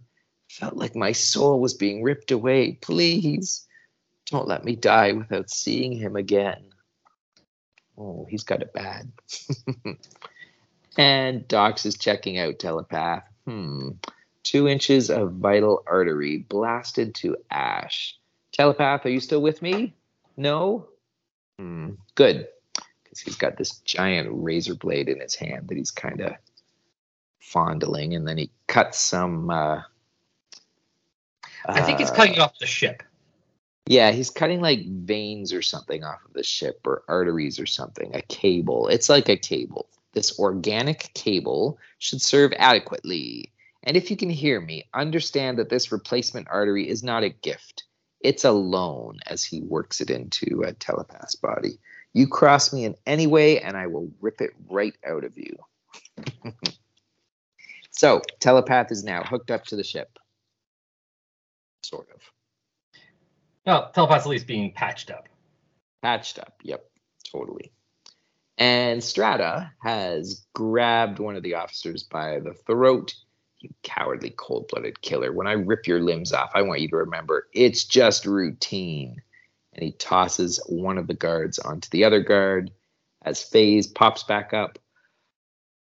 felt 0.48 0.76
like 0.76 0.94
my 0.94 1.12
soul 1.12 1.60
was 1.60 1.74
being 1.74 2.02
ripped 2.02 2.30
away. 2.30 2.72
Please 2.72 3.66
don't 4.26 4.48
let 4.48 4.64
me 4.64 4.76
die 4.76 5.12
without 5.12 5.50
seeing 5.50 5.92
him 5.92 6.16
again. 6.16 6.64
Oh, 7.98 8.26
he's 8.28 8.44
got 8.44 8.62
it 8.62 8.72
bad. 8.72 9.12
and 10.96 11.46
Dox 11.48 11.84
is 11.86 11.96
checking 11.96 12.38
out 12.38 12.58
Telepath. 12.58 13.24
Hmm. 13.46 13.90
Two 14.42 14.66
inches 14.66 15.10
of 15.10 15.34
vital 15.34 15.82
artery 15.86 16.38
blasted 16.38 17.14
to 17.16 17.36
ash. 17.50 18.18
Telepath, 18.52 19.06
are 19.06 19.10
you 19.10 19.20
still 19.20 19.40
with 19.42 19.62
me? 19.62 19.94
No? 20.36 20.88
Hmm. 21.58 21.90
Good. 22.14 22.48
Because 23.04 23.20
he's 23.20 23.36
got 23.36 23.56
this 23.56 23.78
giant 23.80 24.28
razor 24.30 24.74
blade 24.74 25.08
in 25.08 25.20
his 25.20 25.34
hand 25.34 25.68
that 25.68 25.76
he's 25.76 25.90
kind 25.90 26.20
of 26.20 26.32
fondling, 27.40 28.14
and 28.14 28.26
then 28.26 28.38
he 28.38 28.50
cuts 28.66 28.98
some. 28.98 29.50
Uh, 29.50 29.82
I 31.66 31.82
think 31.82 32.00
it's 32.00 32.10
uh, 32.10 32.14
cutting 32.14 32.38
off 32.38 32.58
the 32.58 32.66
ship. 32.66 33.02
yeah, 33.86 34.10
he's 34.12 34.30
cutting 34.30 34.60
like 34.60 34.86
veins 34.86 35.52
or 35.52 35.62
something 35.62 36.04
off 36.04 36.24
of 36.24 36.32
the 36.32 36.42
ship 36.42 36.80
or 36.86 37.02
arteries 37.08 37.60
or 37.60 37.66
something, 37.66 38.14
a 38.14 38.22
cable. 38.22 38.88
It's 38.88 39.08
like 39.08 39.28
a 39.28 39.36
cable. 39.36 39.88
This 40.12 40.38
organic 40.38 41.12
cable 41.14 41.78
should 41.98 42.20
serve 42.20 42.52
adequately. 42.58 43.52
And 43.84 43.96
if 43.96 44.10
you 44.10 44.16
can 44.16 44.30
hear 44.30 44.60
me, 44.60 44.84
understand 44.94 45.58
that 45.58 45.68
this 45.68 45.90
replacement 45.90 46.48
artery 46.50 46.88
is 46.88 47.02
not 47.02 47.24
a 47.24 47.30
gift. 47.30 47.84
It's 48.22 48.44
a 48.44 48.52
loan 48.52 49.18
as 49.26 49.44
he 49.44 49.60
works 49.62 50.00
it 50.00 50.10
into 50.10 50.62
a 50.62 50.72
telepath's 50.72 51.34
body. 51.34 51.78
You 52.12 52.26
cross 52.26 52.72
me 52.72 52.84
in 52.84 52.94
any 53.06 53.26
way, 53.26 53.60
and 53.60 53.76
I 53.76 53.86
will 53.86 54.10
rip 54.20 54.40
it 54.40 54.50
right 54.68 54.94
out 55.06 55.24
of 55.24 55.36
you. 55.36 55.56
so, 57.90 58.22
telepath 58.38 58.92
is 58.92 59.02
now 59.02 59.22
hooked 59.22 59.50
up 59.50 59.64
to 59.66 59.76
the 59.76 59.84
ship. 59.84 60.18
Sort 61.82 62.08
of. 62.14 62.20
Well, 63.66 63.90
telepath's 63.92 64.26
at 64.26 64.30
least 64.30 64.46
being 64.46 64.72
patched 64.72 65.10
up. 65.10 65.28
Patched 66.02 66.38
up. 66.38 66.54
Yep, 66.62 66.84
totally. 67.30 67.72
And 68.58 69.02
Strata 69.02 69.72
has 69.82 70.46
grabbed 70.54 71.18
one 71.18 71.36
of 71.36 71.42
the 71.42 71.54
officers 71.54 72.04
by 72.04 72.38
the 72.40 72.54
throat. 72.54 73.14
You 73.62 73.70
cowardly, 73.84 74.30
cold 74.36 74.68
blooded 74.68 75.00
killer. 75.02 75.32
When 75.32 75.46
I 75.46 75.52
rip 75.52 75.86
your 75.86 76.00
limbs 76.00 76.32
off, 76.32 76.50
I 76.54 76.62
want 76.62 76.80
you 76.80 76.88
to 76.88 76.96
remember 76.96 77.46
it's 77.52 77.84
just 77.84 78.26
routine. 78.26 79.22
And 79.72 79.84
he 79.84 79.92
tosses 79.92 80.60
one 80.68 80.98
of 80.98 81.06
the 81.06 81.14
guards 81.14 81.60
onto 81.60 81.88
the 81.90 82.04
other 82.04 82.20
guard 82.20 82.72
as 83.24 83.42
Phase 83.42 83.86
pops 83.86 84.24
back 84.24 84.52
up. 84.52 84.80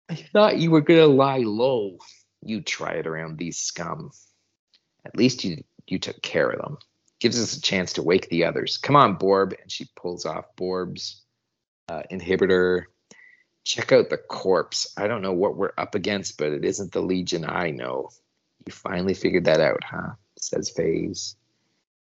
I 0.07 0.15
thought 0.15 0.59
you 0.59 0.69
were 0.69 0.81
going 0.81 0.99
to 0.99 1.07
lie 1.07 1.39
low. 1.39 1.97
You 2.41 2.61
try 2.61 2.93
it 2.93 3.07
around 3.07 3.37
these 3.37 3.57
scum. 3.57 4.11
At 5.03 5.17
least 5.17 5.43
you, 5.43 5.63
you 5.87 5.97
took 5.97 6.21
care 6.21 6.49
of 6.49 6.61
them. 6.61 6.77
gives 7.19 7.41
us 7.41 7.57
a 7.57 7.61
chance 7.61 7.93
to 7.93 8.03
wake 8.03 8.29
the 8.29 8.45
others. 8.45 8.77
Come 8.77 8.95
on, 8.95 9.15
Borb. 9.15 9.55
And 9.59 9.71
she 9.71 9.89
pulls 9.95 10.25
off 10.25 10.55
Borb's 10.55 11.23
uh, 11.89 12.03
inhibitor. 12.11 12.83
Check 13.65 13.91
out 13.91 14.09
the 14.09 14.17
corpse. 14.17 14.93
I 14.95 15.07
don't 15.07 15.23
know 15.23 15.33
what 15.33 15.57
we're 15.57 15.73
up 15.75 15.95
against, 15.95 16.37
but 16.37 16.53
it 16.53 16.63
isn't 16.63 16.91
the 16.91 17.01
Legion 17.01 17.45
I 17.45 17.71
know. 17.71 18.11
You 18.65 18.71
finally 18.71 19.15
figured 19.15 19.45
that 19.45 19.59
out, 19.59 19.83
huh? 19.83 20.11
Says 20.37 20.69
Phase. 20.69 21.35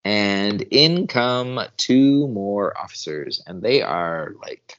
And 0.05 0.61
in 0.61 1.07
come 1.07 1.61
two 1.77 2.29
more 2.29 2.77
officers, 2.77 3.43
and 3.47 3.63
they 3.63 3.83
are 3.83 4.35
like 4.43 4.79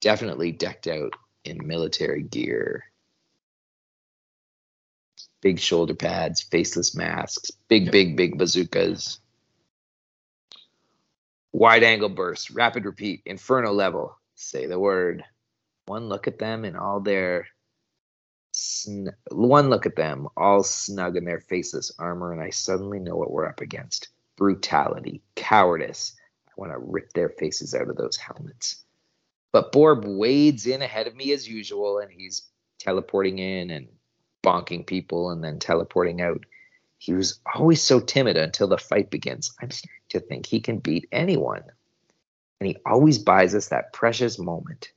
definitely 0.00 0.52
decked 0.52 0.88
out 0.88 1.14
in 1.44 1.66
military 1.66 2.22
gear. 2.22 2.84
Big 5.40 5.58
shoulder 5.60 5.94
pads, 5.94 6.42
faceless 6.42 6.94
masks, 6.94 7.52
big, 7.68 7.90
big, 7.90 8.16
big 8.16 8.36
bazookas. 8.36 9.20
Wide 11.52 11.84
angle 11.84 12.08
burst, 12.08 12.50
rapid 12.50 12.84
repeat, 12.84 13.22
inferno 13.24 13.72
level. 13.72 14.18
Say 14.34 14.66
the 14.66 14.78
word. 14.78 15.24
One 15.92 16.08
look 16.08 16.26
at 16.26 16.38
them 16.38 16.64
and 16.64 16.74
all 16.74 17.00
their 17.00 17.48
sn- 18.52 19.14
one 19.30 19.68
look 19.68 19.84
at 19.84 19.94
them, 19.94 20.26
all 20.38 20.62
snug 20.62 21.18
in 21.18 21.26
their 21.26 21.40
faceless 21.40 21.92
armor, 21.98 22.32
and 22.32 22.40
I 22.40 22.48
suddenly 22.48 22.98
know 22.98 23.14
what 23.14 23.30
we're 23.30 23.44
up 23.44 23.60
against. 23.60 24.08
Brutality, 24.36 25.20
cowardice. 25.34 26.14
I 26.48 26.52
want 26.56 26.72
to 26.72 26.78
rip 26.78 27.12
their 27.12 27.28
faces 27.28 27.74
out 27.74 27.90
of 27.90 27.96
those 27.96 28.16
helmets. 28.16 28.82
But 29.52 29.70
Borb 29.70 30.06
wades 30.06 30.66
in 30.66 30.80
ahead 30.80 31.08
of 31.08 31.14
me 31.14 31.30
as 31.30 31.46
usual, 31.46 31.98
and 31.98 32.10
he's 32.10 32.40
teleporting 32.78 33.38
in 33.38 33.68
and 33.68 33.88
bonking 34.42 34.86
people 34.86 35.28
and 35.28 35.44
then 35.44 35.58
teleporting 35.58 36.22
out. 36.22 36.46
He 36.96 37.12
was 37.12 37.38
always 37.54 37.82
so 37.82 38.00
timid 38.00 38.38
until 38.38 38.66
the 38.66 38.78
fight 38.78 39.10
begins. 39.10 39.52
I'm 39.60 39.70
starting 39.70 40.00
to 40.08 40.20
think 40.20 40.46
he 40.46 40.60
can 40.60 40.78
beat 40.78 41.06
anyone. 41.12 41.64
And 42.60 42.66
he 42.66 42.78
always 42.86 43.18
buys 43.18 43.54
us 43.54 43.68
that 43.68 43.92
precious 43.92 44.38
moment. 44.38 44.90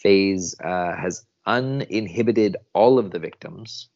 Phase 0.00 0.54
uh, 0.60 0.96
has 0.96 1.24
uninhibited 1.46 2.56
all 2.72 2.98
of 2.98 3.10
the 3.10 3.18
victims. 3.18 3.88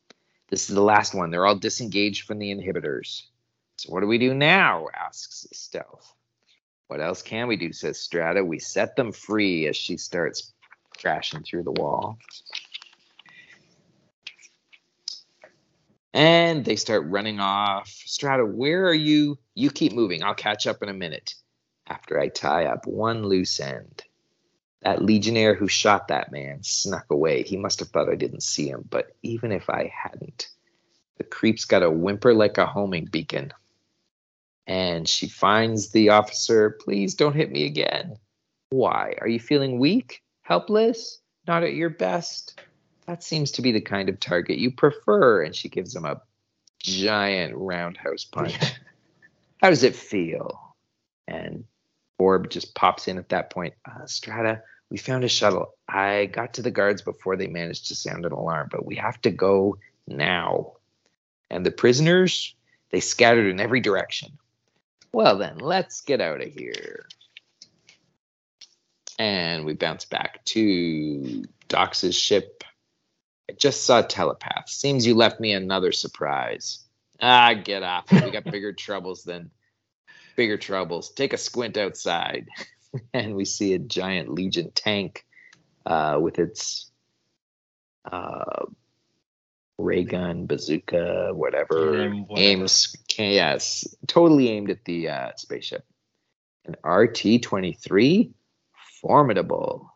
This 0.49 0.69
is 0.69 0.75
the 0.75 0.83
last 0.83 1.15
one. 1.15 1.31
They're 1.31 1.47
all 1.47 1.57
disengaged 1.57 2.27
from 2.27 2.39
the 2.39 2.55
inhibitors. 2.55 3.23
So 3.79 3.93
what 3.93 4.01
do 4.01 4.07
we 4.07 4.19
do 4.19 4.35
now? 4.35 4.87
asks 4.95 5.47
Stealth. 5.53 6.15
What 6.89 7.01
else 7.01 7.23
can 7.23 7.49
we 7.49 7.57
do? 7.57 7.73
says 7.73 7.99
Strata. 7.99 8.45
We 8.45 8.59
set 8.59 8.97
them 8.97 9.13
free 9.13 9.67
as 9.67 9.77
she 9.77 9.97
starts 9.97 10.53
crashing 11.01 11.43
through 11.43 11.65
the 11.65 11.73
wall. 11.73 12.19
And 16.13 16.65
they 16.65 16.77
start 16.77 17.07
running 17.09 17.41
off. 17.41 17.89
Strata, 17.89 18.45
where 18.45 18.87
are 18.87 18.95
you? 18.95 19.39
You 19.55 19.71
keep 19.71 19.93
moving. 19.93 20.23
I'll 20.23 20.35
catch 20.35 20.67
up 20.67 20.83
in 20.83 20.89
a 20.89 20.95
minute. 20.95 21.35
After 21.87 22.21
I 22.21 22.29
tie 22.29 22.67
up 22.67 22.87
one 22.87 23.25
loose 23.25 23.59
end. 23.59 24.05
That 24.85 25.03
legionnaire 25.03 25.55
who 25.55 25.67
shot 25.67 26.09
that 26.09 26.31
man 26.31 26.63
snuck 26.63 27.07
away. 27.11 27.43
He 27.43 27.57
must 27.57 27.81
have 27.81 27.89
thought 27.89 28.11
I 28.11 28.17
didn't 28.17 28.43
see 28.43 28.69
him, 28.69 28.87
but 28.89 29.17
even 29.23 29.51
if 29.51 29.71
I 29.71 29.91
hadn't, 29.95 30.49
the 31.17 31.25
creep's 31.25 31.65
got 31.65 31.83
a 31.83 31.91
whimper 31.91 32.35
like 32.35 32.59
a 32.59 32.67
homing 32.67 33.07
beacon. 33.07 33.53
And 34.67 35.09
she 35.09 35.29
finds 35.29 35.91
the 35.91 36.11
officer, 36.11 36.71
please 36.71 37.15
don't 37.15 37.35
hit 37.35 37.51
me 37.51 37.65
again. 37.65 38.19
Why? 38.71 39.15
Are 39.21 39.29
you 39.29 39.41
feeling 39.41 39.79
weak? 39.79 40.23
Helpless? 40.43 41.21
Not 41.47 41.63
at 41.63 41.75
your 41.75 41.91
best? 41.91 42.61
That 43.07 43.23
seems 43.23 43.53
to 43.53 43.63
be 43.63 43.73
the 43.73 43.81
kind 43.81 44.09
of 44.09 44.21
target 44.21 44.59
you 44.59 44.71
prefer. 44.71 45.43
And 45.43 45.55
she 45.55 45.69
gives 45.69 45.95
him 45.95 46.05
a 46.05 46.21
giant 46.79 47.55
roundhouse 47.57 48.25
punch. 48.25 48.57
How 49.63 49.71
does 49.71 49.83
it 49.83 49.97
feel? 49.97 50.77
And 51.27 51.65
Borb 52.19 52.51
just 52.51 52.75
pops 52.75 53.09
in 53.09 53.19
at 53.19 53.31
that 53.31 53.51
point. 53.51 53.75
Uh, 53.85 54.07
Strata, 54.07 54.63
we 54.95 54.99
found 54.99 55.25
a 55.25 55.29
shuttle. 55.29 55.75
I 55.89 56.27
got 56.27 56.55
to 56.55 56.63
the 56.63 56.71
guards 56.71 57.03
before 57.03 57.35
they 57.35 57.49
managed 57.49 57.89
to 57.89 57.97
sound 57.97 58.25
an 58.25 58.31
alarm, 58.31 58.69
but 58.71 58.87
we 58.87 58.95
have 58.95 59.21
to 59.23 59.33
go 59.33 59.79
now. 60.07 60.75
And 61.51 61.67
the 61.67 61.73
prisoners, 61.73 62.55
they 62.91 63.01
scattered 63.01 63.49
in 63.49 63.59
every 63.59 63.81
direction. 63.81 64.39
Well, 65.13 65.37
then, 65.37 65.59
let's 65.59 66.03
get 66.03 66.21
out 66.21 66.41
of 66.41 66.47
here. 66.47 67.07
And 69.19 69.65
we 69.65 69.75
bounce 69.75 70.05
back 70.05 70.45
to 70.45 71.45
Dox's 71.67 72.15
ship. 72.15 72.63
I 73.51 73.55
just 73.55 73.85
saw 73.85 73.99
a 73.99 74.05
telepath. 74.05 74.69
Seems 74.69 75.05
you 75.05 75.17
left 75.17 75.41
me 75.41 75.55
another 75.55 75.91
surprise. 75.91 76.85
Ah, 77.21 77.53
get 77.55 77.83
up. 77.83 78.13
We 78.13 78.31
got 78.31 78.45
bigger 78.53 78.73
troubles 78.73 79.25
than 79.25 79.51
bigger 80.37 80.57
troubles. 80.57 81.11
Take 81.11 81.33
a 81.33 81.37
squint 81.37 81.77
outside. 81.77 82.47
and 83.15 83.35
we 83.35 83.45
see 83.45 83.75
a 83.75 83.79
giant 83.79 84.31
Legion 84.31 84.71
tank 84.75 85.25
uh, 85.87 86.19
with 86.21 86.39
its 86.39 86.91
uh, 88.11 88.67
ray 89.79 90.05
gun, 90.05 90.47
bazooka, 90.47 91.31
whatever, 91.33 92.11
whatever. 92.11 92.25
aims. 92.37 92.97
Yes, 93.19 93.87
totally 94.07 94.49
aimed 94.51 94.71
at 94.71 94.85
the 94.85 95.09
uh, 95.09 95.31
spaceship. 95.37 95.85
An 96.67 96.77
RT 96.89 97.43
twenty 97.43 97.73
three, 97.73 98.33
formidable. 99.01 99.91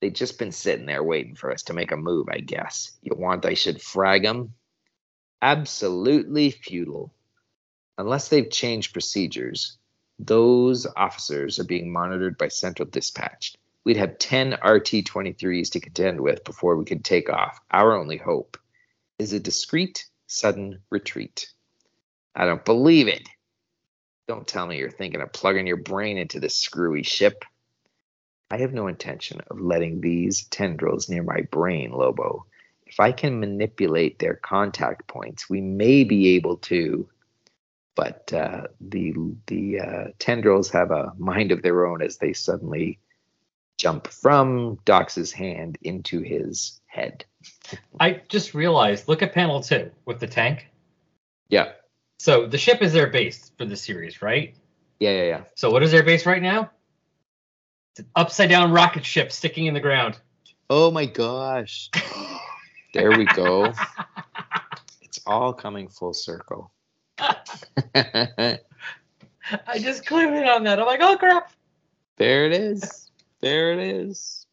They've 0.00 0.12
just 0.12 0.38
been 0.38 0.52
sitting 0.52 0.86
there 0.86 1.02
waiting 1.02 1.34
for 1.34 1.52
us 1.52 1.64
to 1.64 1.74
make 1.74 1.92
a 1.92 1.96
move, 1.96 2.28
I 2.30 2.38
guess. 2.38 2.92
You 3.02 3.14
want 3.16 3.44
I 3.44 3.54
should 3.54 3.82
frag 3.82 4.22
them? 4.22 4.54
Absolutely 5.42 6.50
futile. 6.50 7.12
Unless 7.98 8.28
they've 8.28 8.48
changed 8.48 8.94
procedures, 8.94 9.76
those 10.26 10.86
officers 10.96 11.58
are 11.58 11.64
being 11.64 11.92
monitored 11.92 12.36
by 12.36 12.48
Central 12.48 12.88
Dispatch. 12.88 13.56
We'd 13.84 13.96
have 13.96 14.18
10 14.18 14.52
RT 14.52 15.06
23s 15.06 15.70
to 15.70 15.80
contend 15.80 16.20
with 16.20 16.44
before 16.44 16.76
we 16.76 16.84
could 16.84 17.04
take 17.04 17.30
off. 17.30 17.58
Our 17.70 17.96
only 17.96 18.18
hope 18.18 18.58
is 19.18 19.32
a 19.32 19.40
discreet, 19.40 20.06
sudden 20.26 20.80
retreat. 20.90 21.50
I 22.34 22.44
don't 22.44 22.64
believe 22.64 23.08
it. 23.08 23.26
Don't 24.28 24.46
tell 24.46 24.66
me 24.66 24.78
you're 24.78 24.90
thinking 24.90 25.22
of 25.22 25.32
plugging 25.32 25.66
your 25.66 25.78
brain 25.78 26.18
into 26.18 26.38
this 26.38 26.56
screwy 26.56 27.02
ship. 27.02 27.44
I 28.50 28.58
have 28.58 28.74
no 28.74 28.86
intention 28.88 29.40
of 29.50 29.60
letting 29.60 30.00
these 30.00 30.44
tendrils 30.44 31.08
near 31.08 31.22
my 31.22 31.42
brain, 31.50 31.92
Lobo. 31.92 32.46
If 32.86 33.00
I 33.00 33.12
can 33.12 33.40
manipulate 33.40 34.18
their 34.18 34.34
contact 34.34 35.06
points, 35.06 35.48
we 35.48 35.60
may 35.60 36.04
be 36.04 36.36
able 36.36 36.58
to. 36.58 37.08
But 38.00 38.32
uh, 38.32 38.62
the 38.80 39.12
the 39.46 39.78
uh, 39.78 40.04
tendrils 40.18 40.70
have 40.70 40.90
a 40.90 41.12
mind 41.18 41.52
of 41.52 41.60
their 41.60 41.86
own 41.86 42.00
as 42.00 42.16
they 42.16 42.32
suddenly 42.32 42.98
jump 43.76 44.06
from 44.06 44.78
Dox's 44.86 45.32
hand 45.32 45.76
into 45.82 46.22
his 46.22 46.80
head. 46.86 47.26
I 48.00 48.22
just 48.30 48.54
realized. 48.54 49.06
Look 49.06 49.20
at 49.20 49.34
panel 49.34 49.60
two 49.60 49.90
with 50.06 50.18
the 50.18 50.26
tank. 50.26 50.66
Yeah, 51.50 51.72
So 52.18 52.46
the 52.46 52.56
ship 52.56 52.80
is 52.80 52.94
their 52.94 53.08
base 53.08 53.52
for 53.58 53.66
the 53.66 53.76
series, 53.76 54.22
right? 54.22 54.54
yeah, 54.98 55.10
yeah, 55.10 55.24
yeah. 55.24 55.40
So 55.54 55.70
what 55.70 55.82
is 55.82 55.90
their 55.90 56.02
base 56.02 56.24
right 56.24 56.40
now? 56.40 56.70
It's 57.92 58.00
an 58.00 58.06
upside 58.16 58.48
down 58.48 58.72
rocket 58.72 59.04
ship 59.04 59.30
sticking 59.30 59.66
in 59.66 59.74
the 59.74 59.80
ground. 59.80 60.18
Oh 60.70 60.90
my 60.90 61.04
gosh. 61.04 61.90
there 62.94 63.10
we 63.10 63.26
go. 63.26 63.74
It's 65.02 65.20
all 65.26 65.52
coming 65.52 65.88
full 65.88 66.14
circle. 66.14 66.72
I 67.94 68.58
just 69.78 70.06
clicked 70.06 70.48
on 70.48 70.64
that. 70.64 70.78
I'm 70.78 70.86
like, 70.86 71.00
oh 71.02 71.16
crap. 71.16 71.52
There 72.16 72.46
it 72.46 72.52
is. 72.52 73.10
There 73.40 73.72
it 73.72 73.78
is. 73.78 74.46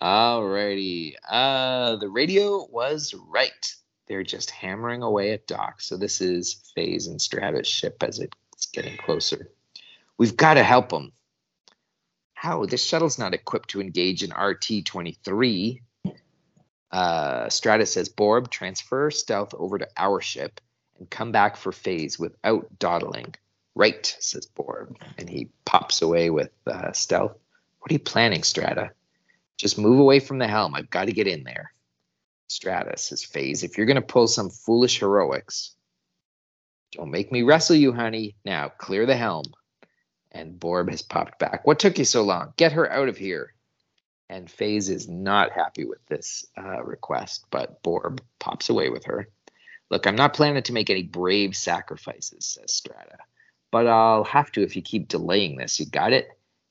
Alrighty. 0.00 1.14
Uh 1.28 1.96
the 1.96 2.08
radio 2.08 2.66
was 2.70 3.14
right. 3.14 3.74
They're 4.06 4.22
just 4.22 4.50
hammering 4.50 5.02
away 5.02 5.32
at 5.32 5.46
Doc. 5.46 5.80
So 5.80 5.96
this 5.96 6.20
is 6.20 6.70
Phase 6.74 7.06
and 7.06 7.20
Stratus 7.20 7.68
ship 7.68 8.02
as 8.02 8.18
it's 8.20 8.66
getting 8.66 8.96
closer. 8.96 9.48
We've 10.18 10.36
got 10.36 10.54
to 10.54 10.62
help 10.62 10.90
them. 10.90 11.12
How? 12.34 12.66
This 12.66 12.84
shuttle's 12.84 13.18
not 13.18 13.34
equipped 13.34 13.70
to 13.70 13.80
engage 13.80 14.22
in 14.22 14.32
RT 14.32 14.84
23. 14.84 15.82
Uh, 16.90 17.48
Stratus 17.48 17.92
says, 17.92 18.08
Borb, 18.08 18.50
transfer 18.50 19.10
stealth 19.10 19.54
over 19.54 19.78
to 19.78 19.88
our 19.96 20.20
ship 20.20 20.60
and 21.02 21.10
come 21.10 21.32
back 21.32 21.56
for 21.56 21.72
Phase 21.72 22.16
without 22.16 22.78
dawdling. 22.78 23.34
Right, 23.74 24.06
says 24.20 24.46
Borb, 24.46 24.96
and 25.18 25.28
he 25.28 25.48
pops 25.64 26.00
away 26.00 26.30
with 26.30 26.50
uh, 26.64 26.92
stealth. 26.92 27.36
What 27.80 27.90
are 27.90 27.94
you 27.94 27.98
planning, 27.98 28.44
Strata? 28.44 28.92
Just 29.56 29.78
move 29.78 29.98
away 29.98 30.20
from 30.20 30.38
the 30.38 30.46
helm. 30.46 30.76
I've 30.76 30.90
got 30.90 31.06
to 31.06 31.12
get 31.12 31.26
in 31.26 31.42
there. 31.42 31.72
Strata 32.46 32.96
says, 32.98 33.24
Phase, 33.24 33.64
if 33.64 33.76
you're 33.76 33.86
going 33.86 33.96
to 33.96 34.02
pull 34.02 34.28
some 34.28 34.48
foolish 34.48 35.00
heroics, 35.00 35.74
don't 36.92 37.10
make 37.10 37.32
me 37.32 37.42
wrestle 37.42 37.74
you, 37.74 37.92
honey. 37.92 38.36
Now, 38.44 38.68
clear 38.68 39.04
the 39.04 39.16
helm. 39.16 39.46
And 40.30 40.60
Borb 40.60 40.88
has 40.90 41.02
popped 41.02 41.40
back. 41.40 41.66
What 41.66 41.80
took 41.80 41.98
you 41.98 42.04
so 42.04 42.22
long? 42.22 42.52
Get 42.56 42.72
her 42.72 42.88
out 42.88 43.08
of 43.08 43.16
here. 43.16 43.54
And 44.28 44.48
Phase 44.48 44.88
is 44.88 45.08
not 45.08 45.50
happy 45.50 45.84
with 45.84 46.06
this 46.06 46.46
uh, 46.56 46.84
request, 46.84 47.46
but 47.50 47.82
Borb 47.82 48.20
pops 48.38 48.68
away 48.68 48.88
with 48.88 49.06
her. 49.06 49.28
Look, 49.92 50.06
I'm 50.06 50.16
not 50.16 50.32
planning 50.32 50.62
to 50.62 50.72
make 50.72 50.88
any 50.88 51.02
brave 51.02 51.54
sacrifices, 51.54 52.46
says 52.46 52.72
Strata. 52.72 53.18
But 53.70 53.86
I'll 53.86 54.24
have 54.24 54.50
to 54.52 54.62
if 54.62 54.74
you 54.74 54.80
keep 54.80 55.06
delaying 55.06 55.58
this. 55.58 55.78
You 55.78 55.84
got 55.84 56.14
it? 56.14 56.30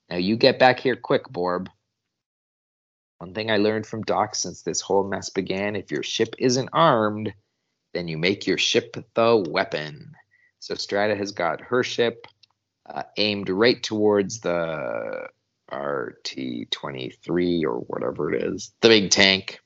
Now 0.10 0.18
you 0.18 0.36
get 0.36 0.58
back 0.58 0.80
here 0.80 0.96
quick, 0.96 1.26
Borb. 1.30 1.70
One 3.20 3.36
thing 3.36 3.52
I 3.52 3.58
learned 3.58 3.86
from 3.86 4.02
Doc 4.02 4.34
since 4.34 4.64
this 4.64 4.82
whole 4.82 5.08
mess 5.08 5.30
began 5.30 5.76
if 5.76 5.92
your 5.92 6.02
ship 6.02 6.34
isn't 6.40 6.70
armed, 6.74 7.32
then 7.94 8.08
you 8.08 8.18
make 8.18 8.48
your 8.48 8.58
ship 8.58 8.98
the 9.14 9.46
weapon. 9.50 10.16
So 10.60 10.74
Strata 10.74 11.16
has 11.16 11.32
got 11.32 11.62
her 11.62 11.84
ship 11.84 12.26
uh, 12.90 13.04
aimed 13.18 13.50
right 13.50 13.82
towards 13.84 14.40
the 14.40 15.28
RT 15.72 16.72
23 16.72 17.66
or 17.66 17.76
whatever 17.82 18.34
it 18.34 18.42
is, 18.42 18.74
the 18.82 18.90
big 18.90 19.12
tank. 19.12 19.61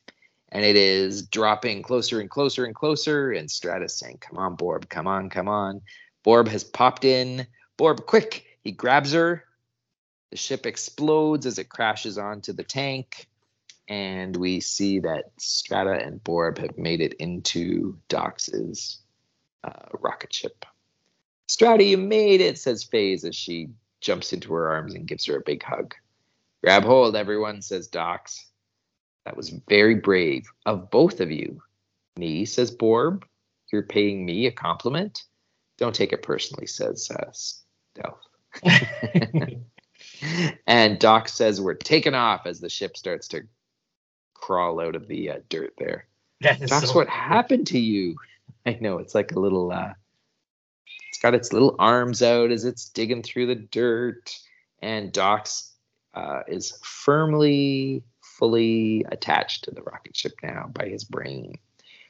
And 0.56 0.64
it 0.64 0.78
is 0.78 1.28
dropping 1.28 1.84
closer 1.84 2.22
and 2.22 2.30
closer 2.30 2.64
and 2.64 2.74
closer. 2.74 3.32
And 3.32 3.52
Strata's 3.52 3.98
saying, 3.98 4.20
Come 4.22 4.38
on, 4.38 4.56
Borb, 4.56 4.88
come 4.88 5.06
on, 5.06 5.30
come 5.30 5.50
on. 5.50 5.82
Borb 6.24 6.48
has 6.48 6.64
popped 6.64 7.04
in. 7.04 7.46
Borb, 7.78 8.06
quick! 8.06 8.46
He 8.64 8.72
grabs 8.72 9.12
her. 9.12 9.44
The 10.32 10.38
ship 10.38 10.66
explodes 10.66 11.46
as 11.46 11.60
it 11.60 11.68
crashes 11.68 12.18
onto 12.18 12.54
the 12.54 12.64
tank 12.64 13.28
and 13.88 14.36
we 14.36 14.60
see 14.60 15.00
that 15.00 15.32
Strata 15.38 16.04
and 16.04 16.24
Borb 16.24 16.58
have 16.58 16.78
made 16.78 17.02
it 17.02 17.14
into 17.16 17.98
Dox's 18.08 19.00
uh, 19.64 19.90
rocket 20.00 20.34
ship. 20.34 20.66
Strata, 21.48 21.84
you 21.84 21.98
made 21.98 22.42
it, 22.42 22.58
says 22.58 22.84
Phase 22.84 23.24
as 23.26 23.36
she 23.36 23.70
jumps 24.02 24.34
into 24.34 24.54
her 24.54 24.70
arms 24.70 24.96
and 24.96 25.08
gives 25.08 25.26
her 25.26 25.38
a 25.38 25.44
big 25.46 25.62
hug. 25.62 25.94
Grab 26.64 26.84
hold, 26.84 27.16
everyone, 27.16 27.62
says 27.62 27.88
Dox. 27.88 28.50
That 29.26 29.36
was 29.36 29.50
very 29.68 29.96
brave 29.96 30.48
of 30.66 30.90
both 30.92 31.20
of 31.20 31.32
you. 31.32 31.62
Me, 32.18 32.46
says 32.46 32.72
Borb. 32.72 33.26
You're 33.72 33.84
paying 33.84 34.26
me 34.26 34.46
a 34.46 34.52
compliment? 34.52 35.24
Don't 35.78 35.96
take 35.96 36.14
it 36.14 36.24
personally, 36.24 36.68
says 36.68 37.10
uh, 37.12 37.32
Stealth. 37.34 38.22
and 40.68 41.00
Dox 41.00 41.34
says 41.34 41.60
we're 41.60 41.74
taking 41.74 42.14
off 42.14 42.46
as 42.46 42.62
the 42.62 42.70
ship 42.70 42.96
starts 42.96 43.28
to 43.30 43.42
crawl 44.34 44.80
out 44.80 44.96
of 44.96 45.08
the 45.08 45.32
uh, 45.32 45.40
dirt 45.50 45.74
there. 45.78 46.08
That's 46.42 46.70
so 46.70 46.94
what 46.96 47.08
cool. 47.08 47.18
happened 47.18 47.68
to 47.68 47.80
you. 47.80 48.16
I 48.66 48.78
know 48.80 49.00
it's 49.00 49.16
like 49.16 49.32
a 49.32 49.40
little. 49.40 49.72
uh 49.72 49.94
It's 51.10 51.20
got 51.20 51.34
its 51.34 51.52
little 51.52 51.76
arms 51.80 52.22
out 52.22 52.52
as 52.52 52.66
it's 52.66 52.90
digging 52.90 53.24
through 53.24 53.48
the 53.48 53.56
dirt, 53.56 54.38
and 54.82 55.12
Dox 55.12 55.74
uh, 56.14 56.42
is 56.48 56.78
firmly, 56.84 58.04
fully 58.38 59.06
attached 59.10 59.64
to 59.66 59.72
the 59.72 59.82
rocket 59.82 60.16
ship 60.16 60.34
now 60.44 60.70
by 60.74 60.88
his 60.88 61.04
brain. 61.04 61.56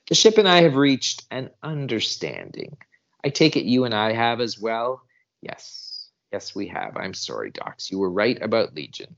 The 0.08 0.16
ship 0.16 0.38
and 0.38 0.48
I 0.48 0.62
have 0.64 0.76
reached 0.76 1.24
an 1.32 1.50
understanding. 1.64 2.78
I 3.24 3.30
take 3.30 3.56
it 3.56 3.66
you 3.66 3.86
and 3.86 3.94
I 3.94 4.14
have 4.14 4.40
as 4.40 4.60
well. 4.60 5.02
Yes, 5.42 6.10
yes, 6.32 6.54
we 6.54 6.68
have. 6.68 6.96
I'm 6.98 7.14
sorry, 7.14 7.52
Dox. 7.52 7.92
You 7.92 8.00
were 8.00 8.12
right 8.12 8.40
about 8.42 8.76
Legion. 8.76 9.16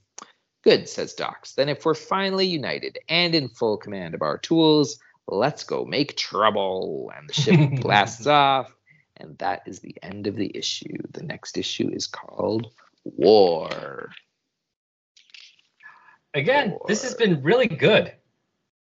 Good, 0.63 0.87
says 0.87 1.13
Dox. 1.13 1.53
Then 1.53 1.69
if 1.69 1.85
we're 1.85 1.93
finally 1.93 2.45
united 2.45 2.99
and 3.09 3.35
in 3.35 3.49
full 3.49 3.77
command 3.77 4.15
of 4.15 4.21
our 4.21 4.37
tools, 4.37 4.99
let's 5.27 5.63
go 5.63 5.85
make 5.85 6.17
trouble. 6.17 7.11
And 7.15 7.29
the 7.29 7.33
ship 7.33 7.59
blasts 7.81 8.27
off. 8.27 8.73
And 9.17 9.37
that 9.39 9.63
is 9.65 9.79
the 9.79 9.95
end 10.01 10.27
of 10.27 10.35
the 10.35 10.55
issue. 10.55 10.97
The 11.11 11.23
next 11.23 11.57
issue 11.57 11.89
is 11.91 12.07
called 12.07 12.67
War. 13.03 14.09
Again, 16.37 16.71
War. 16.71 16.85
this 16.87 17.03
has 17.03 17.13
been 17.13 17.41
really 17.41 17.67
good. 17.67 18.13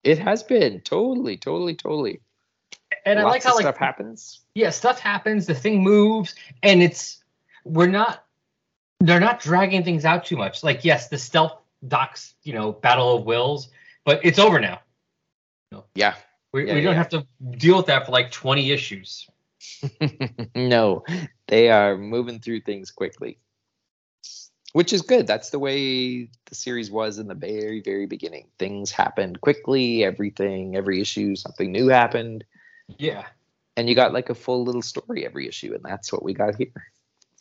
It 0.02 0.18
has 0.18 0.42
been 0.42 0.80
totally, 0.80 1.36
totally, 1.36 1.74
totally. 1.74 2.20
And 3.06 3.18
Lots 3.20 3.26
I 3.26 3.30
like 3.30 3.42
how 3.42 3.54
like 3.54 3.62
stuff 3.62 3.76
happens. 3.76 4.40
Yeah, 4.54 4.70
stuff 4.70 4.98
happens. 4.98 5.46
The 5.46 5.54
thing 5.54 5.82
moves, 5.82 6.34
and 6.62 6.82
it's 6.82 7.22
we're 7.64 7.86
not. 7.86 8.24
They're 9.00 9.20
not 9.20 9.40
dragging 9.40 9.84
things 9.84 10.04
out 10.04 10.24
too 10.24 10.36
much. 10.36 10.62
Like 10.62 10.84
yes, 10.84 11.08
the 11.08 11.18
stealth 11.18 11.58
Dox, 11.86 12.34
you 12.42 12.54
know, 12.54 12.72
battle 12.72 13.16
of 13.16 13.24
wills, 13.24 13.68
but 14.04 14.20
it's 14.24 14.38
over 14.38 14.60
now. 14.60 14.80
Yeah. 15.94 16.14
We, 16.52 16.66
yeah, 16.66 16.74
we 16.74 16.80
don't 16.82 16.92
yeah. 16.92 16.98
have 16.98 17.08
to 17.10 17.26
deal 17.58 17.76
with 17.76 17.86
that 17.86 18.06
for 18.06 18.12
like 18.12 18.30
20 18.30 18.70
issues. 18.70 19.28
no, 20.54 21.02
they 21.48 21.70
are 21.70 21.96
moving 21.96 22.38
through 22.38 22.60
things 22.60 22.90
quickly, 22.90 23.38
which 24.74 24.92
is 24.92 25.02
good. 25.02 25.24
That's 25.24 25.50
the 25.50 25.60
way 25.60 26.28
the 26.46 26.54
series 26.54 26.90
was 26.90 27.20
in 27.20 27.28
the 27.28 27.34
very, 27.34 27.80
very 27.80 28.06
beginning. 28.06 28.48
Things 28.58 28.90
happened 28.90 29.40
quickly, 29.40 30.02
everything, 30.02 30.74
every 30.74 31.00
issue, 31.00 31.36
something 31.36 31.70
new 31.70 31.86
happened. 31.86 32.42
Yeah. 32.98 33.24
And 33.76 33.88
you 33.88 33.94
got 33.94 34.12
like 34.12 34.30
a 34.30 34.34
full 34.34 34.64
little 34.64 34.82
story 34.82 35.24
every 35.24 35.46
issue, 35.46 35.74
and 35.74 35.82
that's 35.84 36.12
what 36.12 36.24
we 36.24 36.34
got 36.34 36.56
here. 36.56 36.90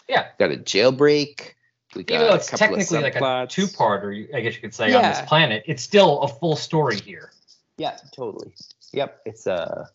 Yeah. 0.07 0.27
Got 0.37 0.51
a 0.51 0.57
jailbreak, 0.57 1.55
we 1.95 2.03
got 2.03 2.15
Even 2.15 2.27
though 2.27 2.35
it's 2.35 2.51
technically 2.51 2.99
like 2.99 3.15
a 3.15 3.47
two-parter, 3.49 4.27
I 4.35 4.41
guess 4.41 4.53
you 4.53 4.61
could 4.61 4.75
say, 4.75 4.91
yeah. 4.91 4.97
on 4.97 5.03
this 5.03 5.21
planet, 5.21 5.63
it's 5.65 5.81
still 5.81 6.21
a 6.21 6.27
full 6.27 6.55
story 6.55 6.99
here. 6.99 7.31
Yeah, 7.77 7.97
totally. 8.15 8.53
Yep, 8.91 9.21
it's 9.25 9.47
a 9.47 9.89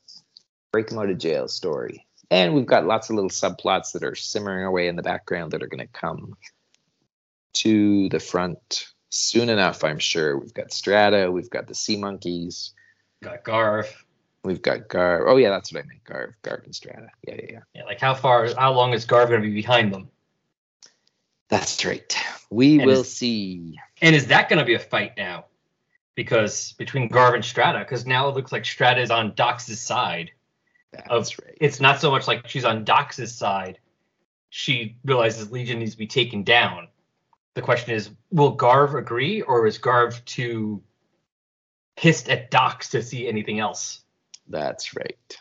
break 0.73 0.91
him 0.91 0.99
out 0.99 1.09
of 1.09 1.19
jail 1.19 1.47
story, 1.47 2.05
and 2.33 2.53
we've 2.53 2.67
got 2.67 2.85
lots 2.85 3.11
of 3.11 3.15
little 3.15 3.31
subplots 3.31 3.93
that 3.93 4.03
are 4.03 4.17
simmering 4.17 4.65
away 4.65 4.89
in 4.89 4.97
the 4.97 5.03
background 5.03 5.53
that 5.53 5.63
are 5.63 5.69
going 5.69 5.87
to 5.87 5.93
come 5.93 6.37
to 7.55 8.09
the 8.09 8.21
front 8.21 8.89
soon 9.11 9.49
enough. 9.49 9.85
I'm 9.85 9.99
sure. 9.99 10.39
We've 10.39 10.55
got 10.55 10.73
Strata, 10.73 11.31
we've 11.31 11.51
got 11.51 11.67
the 11.67 11.75
Sea 11.75 11.97
Monkeys, 11.97 12.73
got 13.23 13.45
Garv. 13.45 13.87
We've 14.45 14.63
got 14.63 14.89
Garv. 14.89 15.25
Oh 15.29 15.37
yeah, 15.37 15.51
that's 15.51 15.73
what 15.73 15.85
I 15.85 15.87
meant. 15.87 16.05
Garv, 16.05 16.35
Garv 16.43 16.65
and 16.65 16.75
Strata. 16.75 17.09
Yeah, 17.27 17.35
yeah, 17.35 17.47
yeah. 17.51 17.61
Yeah, 17.75 17.85
like 17.85 18.01
how 18.01 18.15
far, 18.15 18.49
how 18.55 18.73
long 18.73 18.93
is 18.93 19.05
Garv 19.05 19.29
going 19.29 19.43
to 19.43 19.49
be 19.49 19.55
behind 19.55 19.93
them? 19.93 20.09
That's 21.49 21.85
right. 21.85 22.17
We 22.51 22.79
and 22.79 22.87
will 22.87 23.01
is, 23.01 23.13
see. 23.13 23.79
And 24.01 24.15
is 24.15 24.27
that 24.27 24.49
going 24.49 24.59
to 24.59 24.65
be 24.65 24.75
a 24.75 24.79
fight 24.79 25.15
now? 25.17 25.47
Because 26.15 26.73
between 26.73 27.09
Garv 27.09 27.35
and 27.35 27.45
Strata, 27.45 27.81
because 27.81 28.07
now 28.07 28.29
it 28.29 28.35
looks 28.35 28.53
like 28.53 28.65
Strata 28.65 29.01
is 29.01 29.11
on 29.11 29.35
Dox's 29.35 29.81
side. 29.81 30.31
That's 30.93 31.09
of, 31.11 31.39
right. 31.45 31.57
It's 31.61 31.81
not 31.81 32.01
so 32.01 32.11
much 32.11 32.27
like 32.27 32.49
she's 32.49 32.65
on 32.65 32.85
Dox's 32.85 33.35
side. 33.35 33.79
She 34.51 34.97
realizes 35.05 35.51
Legion 35.51 35.79
needs 35.79 35.93
to 35.93 35.99
be 35.99 36.07
taken 36.07 36.43
down. 36.43 36.89
The 37.59 37.63
question 37.63 37.93
is, 37.93 38.09
will 38.31 38.57
Garv 38.57 38.95
agree, 38.95 39.43
or 39.43 39.67
is 39.67 39.79
Garv 39.79 40.25
too 40.25 40.81
pissed 41.97 42.29
at 42.29 42.53
Dox 42.53 42.91
to 42.91 43.03
see 43.03 43.27
anything 43.27 43.59
else? 43.59 44.05
That's 44.47 44.95
right. 44.95 45.39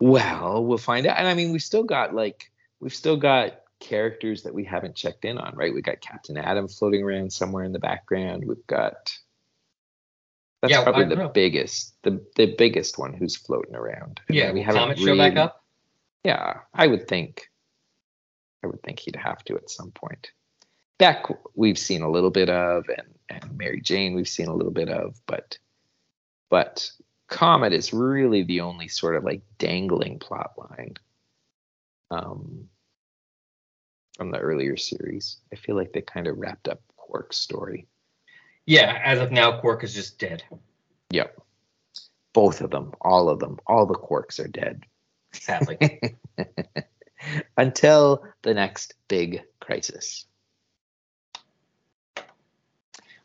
Well, 0.00 0.64
we'll 0.64 0.78
find 0.78 1.06
out. 1.06 1.18
And 1.18 1.28
I 1.28 1.34
mean, 1.34 1.52
we've 1.52 1.62
still 1.62 1.82
got 1.82 2.14
like 2.14 2.50
we've 2.80 2.94
still 2.94 3.18
got 3.18 3.60
characters 3.80 4.44
that 4.44 4.54
we 4.54 4.64
haven't 4.64 4.96
checked 4.96 5.26
in 5.26 5.36
on, 5.36 5.54
right? 5.56 5.74
We 5.74 5.82
got 5.82 6.00
Captain 6.00 6.38
adam 6.38 6.68
floating 6.68 7.02
around 7.02 7.34
somewhere 7.34 7.64
in 7.64 7.72
the 7.72 7.78
background. 7.78 8.42
We've 8.46 8.66
got 8.66 9.14
that's 10.62 10.70
yeah, 10.70 10.84
probably 10.84 11.04
the 11.04 11.16
know. 11.16 11.28
biggest, 11.28 11.96
the 12.02 12.24
the 12.36 12.54
biggest 12.56 12.96
one 12.96 13.12
who's 13.12 13.36
floating 13.36 13.74
around. 13.74 14.22
Yeah, 14.30 14.52
we 14.52 14.62
haven't 14.62 15.00
really, 15.00 15.04
show 15.04 15.16
back 15.18 15.36
up. 15.36 15.62
Yeah, 16.24 16.60
I 16.72 16.86
would 16.86 17.06
think. 17.06 17.50
I 18.64 18.68
would 18.68 18.82
think 18.82 19.00
he'd 19.00 19.16
have 19.16 19.44
to 19.44 19.56
at 19.56 19.68
some 19.68 19.90
point. 19.90 20.30
Beck, 20.98 21.26
we've 21.54 21.78
seen 21.78 22.02
a 22.02 22.10
little 22.10 22.30
bit 22.30 22.48
of, 22.48 22.84
and 22.88 23.08
and 23.28 23.58
Mary 23.58 23.80
Jane, 23.80 24.14
we've 24.14 24.28
seen 24.28 24.46
a 24.46 24.54
little 24.54 24.72
bit 24.72 24.88
of, 24.88 25.20
but 25.26 25.58
but 26.48 26.90
Comet 27.28 27.72
is 27.72 27.92
really 27.92 28.44
the 28.44 28.60
only 28.60 28.88
sort 28.88 29.16
of 29.16 29.24
like 29.24 29.42
dangling 29.58 30.18
plot 30.18 30.52
line. 30.56 30.94
Um, 32.10 32.68
from 34.16 34.30
the 34.30 34.38
earlier 34.38 34.76
series. 34.76 35.38
I 35.52 35.56
feel 35.56 35.76
like 35.76 35.92
they 35.92 36.00
kind 36.00 36.26
of 36.26 36.38
wrapped 36.38 36.68
up 36.68 36.80
Quark's 36.96 37.36
story. 37.36 37.86
Yeah, 38.64 39.00
as 39.04 39.20
of 39.20 39.30
now, 39.30 39.60
Quark 39.60 39.84
is 39.84 39.94
just 39.94 40.18
dead. 40.18 40.42
Yep. 41.10 41.40
Both 42.32 42.60
of 42.60 42.70
them, 42.70 42.92
all 43.00 43.28
of 43.28 43.38
them, 43.38 43.58
all 43.66 43.86
the 43.86 43.94
Quarks 43.94 44.42
are 44.42 44.48
dead. 44.48 44.84
Sadly. 45.32 46.00
Until 47.56 48.24
the 48.42 48.54
next 48.54 48.94
big 49.08 49.42
crisis. 49.60 50.26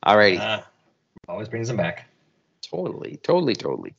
Alrighty. 0.06 0.40
Uh, 0.40 0.62
always 1.28 1.50
brings 1.50 1.68
them 1.68 1.78
back. 1.78 2.08
Totally, 2.62 3.18
totally, 3.18 3.56
totally. 3.56 3.94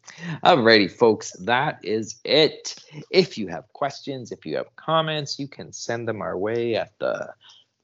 Alrighty, 0.45 0.91
folks, 0.91 1.33
that 1.41 1.81
is 1.83 2.21
it. 2.25 2.75
If 3.11 3.37
you 3.37 3.49
have 3.49 3.73
questions, 3.73 4.33
if 4.33 4.47
you 4.47 4.57
have 4.57 4.75
comments, 4.77 5.39
you 5.39 5.47
can 5.47 5.73
send 5.73 6.09
them 6.09 6.23
our 6.23 6.39
way 6.39 6.77
at 6.77 6.99
the 6.99 7.35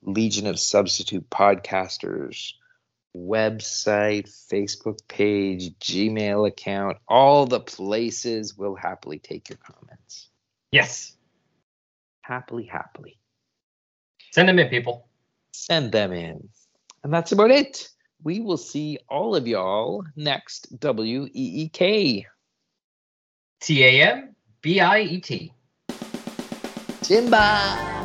Legion 0.02 0.46
of 0.46 0.58
Substitute 0.58 1.28
Podcasters 1.30 2.54
website, 3.16 4.28
Facebook 4.28 5.00
page, 5.08 5.76
Gmail 5.78 6.46
account, 6.46 6.98
all 7.08 7.46
the 7.46 7.60
places. 7.60 8.56
We'll 8.56 8.76
happily 8.76 9.18
take 9.18 9.48
your 9.48 9.58
comments. 9.58 10.28
Yes. 10.70 11.16
Happily, 12.22 12.64
happily. 12.64 13.18
Send 14.32 14.48
them 14.48 14.58
in, 14.58 14.68
people. 14.68 15.08
Send 15.52 15.92
them 15.92 16.12
in. 16.12 16.48
And 17.02 17.12
that's 17.12 17.32
about 17.32 17.50
it 17.50 17.88
we 18.22 18.40
will 18.40 18.56
see 18.56 18.98
all 19.08 19.36
of 19.36 19.46
y'all 19.46 20.04
next 20.16 20.68
WEEK. 20.82 22.26
T 23.60 23.84
A 23.84 24.02
M 24.02 24.34
B 24.62 24.80
I 24.80 25.00
E 25.00 25.20
T. 25.20 25.52
Timba. 27.02 27.97